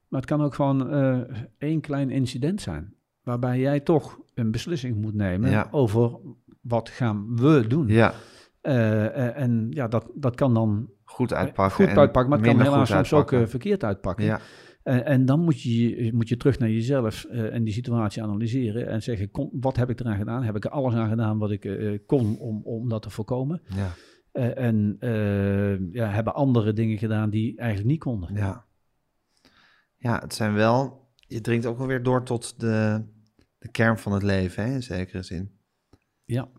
[0.07, 1.21] Maar het kan ook gewoon eh,
[1.57, 2.93] één klein incident zijn.
[3.27, 5.67] Waarbij jij toch een beslissing moet nemen Ja.
[5.71, 6.19] over
[6.61, 7.87] wat gaan we doen.
[7.87, 8.13] ja,
[8.61, 11.75] Eh, eh, en ja, dat, dat kan dan goed uitpakken.
[11.75, 14.25] goed en uitpakken, maar het kan helaas soms ook eh, verkeerd uitpakken.
[14.25, 14.39] Ja,
[14.83, 18.87] En, en dan moet je, moet je terug naar jezelf eh, en die situatie analyseren
[18.87, 20.43] en zeggen, wat heb ik eraan gedaan?
[20.43, 23.61] Heb ik er alles aan gedaan wat ik eh, kon om, om dat te voorkomen?
[23.75, 23.89] ja,
[24.31, 28.29] Eh, en eh, ja, hebben andere dingen gedaan die eigenlijk niet konden.
[28.35, 28.65] ja.
[29.97, 33.03] Ja, het zijn wel, je dringt ook wel weer door tot de,
[33.67, 35.51] de kern van het leven, hè, in zekere zin.
[36.25, 36.49] Ja,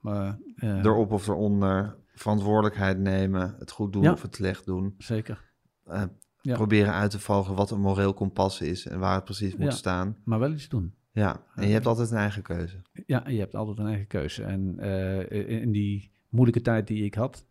[0.00, 4.12] maar eh, Erop of eronder, verantwoordelijkheid nemen, het goed doen Ja.
[4.12, 4.94] of het slecht doen.
[4.98, 5.44] zeker.
[5.84, 6.02] Eh,
[6.40, 6.54] Ja.
[6.54, 9.70] Proberen uit te vogelen wat een moreel kompas is en waar het precies moet Ja.
[9.70, 10.16] staan.
[10.24, 10.94] Maar wel iets doen.
[11.12, 12.82] Ja, en je hebt altijd een eigen keuze.
[13.06, 14.42] Ja, je hebt altijd een eigen keuze.
[14.42, 17.46] En eh, in in die moeilijke tijd die ik had,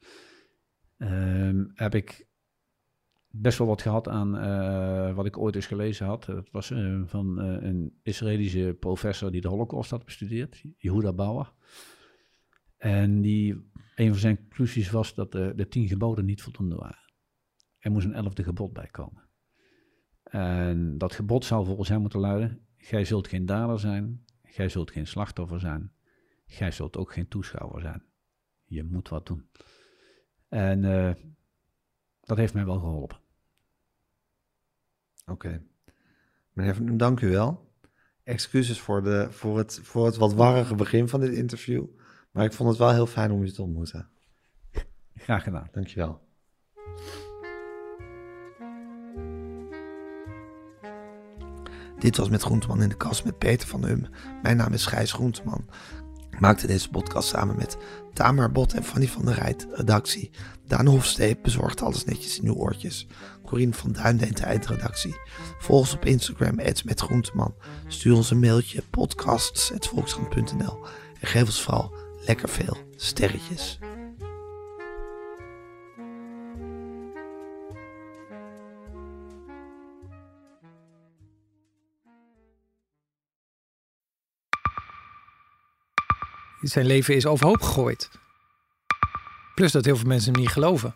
[0.97, 2.24] ehm, heb ik
[3.41, 6.25] best wel wat gehad aan eh, wat ik ooit eens gelezen had.
[6.25, 11.53] Dat was eh, van eh, een Israëlische professor die de Holocaust had bestudeerd, Yehuda Bauer.
[12.77, 17.13] En die, een van zijn conclusies was dat de, de tien geboden niet voldoende waren.
[17.79, 19.23] Er moest een elfde gebod bij komen.
[20.23, 24.91] En dat gebod zou volgens hem moeten luiden: Gij zult geen dader zijn, gij zult
[24.91, 25.91] geen slachtoffer zijn,
[26.45, 28.03] gij zult ook geen toeschouwer zijn.
[28.65, 29.49] Je moet wat doen.
[30.47, 30.81] En
[32.21, 33.24] dat heeft mij wel geholpen.
[35.25, 35.61] Oké.
[36.53, 37.73] Meneer Van dank u wel.
[38.23, 41.85] Excuses voor, de, voor, het, voor het wat warrige begin van dit interview.
[42.31, 44.09] Maar ik vond het wel heel fijn om u te ontmoeten.
[45.15, 45.67] Graag gedaan.
[45.71, 46.23] Dank je wel.
[51.99, 54.07] Dit was met Groenteman in de kast met Peter van Hum.
[54.41, 55.65] Mijn naam is Gijs Groenteman.
[56.29, 57.77] Ik maakte deze podcast samen met
[58.13, 60.31] Tamar Bot en Fanny van der Rijt, redactie.
[60.67, 63.07] Daan Hofsteep bezorgt alles netjes in uw oortjes.
[63.45, 65.15] Corine van Duin deed de eindredactie.
[65.57, 67.55] Volg ons op Instagram, met Groenteman.
[67.87, 70.85] Stuur ons een mailtje, podcasts.volkskrant.nl.
[71.19, 71.93] En geef ons vooral
[72.25, 73.79] lekker veel sterretjes.
[86.61, 88.09] Zijn leven is overhoop gegooid.
[89.55, 90.95] Plus dat heel veel mensen hem niet geloven.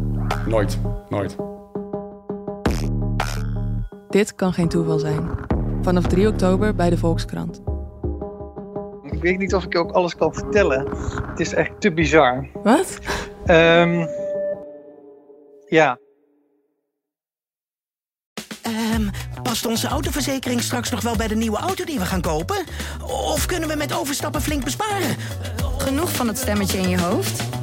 [0.47, 0.79] Nooit,
[1.09, 1.35] nooit.
[4.09, 5.29] Dit kan geen toeval zijn.
[5.81, 7.61] Vanaf 3 oktober bij de Volkskrant.
[9.01, 10.87] Ik weet niet of ik ook alles kan vertellen.
[11.29, 12.47] Het is echt te bizar.
[12.63, 12.99] Wat?
[13.45, 14.05] Ehm,
[15.67, 15.97] ja.
[18.61, 19.09] Ehm,
[19.43, 22.65] past onze autoverzekering straks nog wel bij de nieuwe auto die we gaan kopen?
[23.03, 25.15] Of kunnen we met overstappen flink besparen?
[25.77, 27.60] Genoeg van het stemmetje in je hoofd?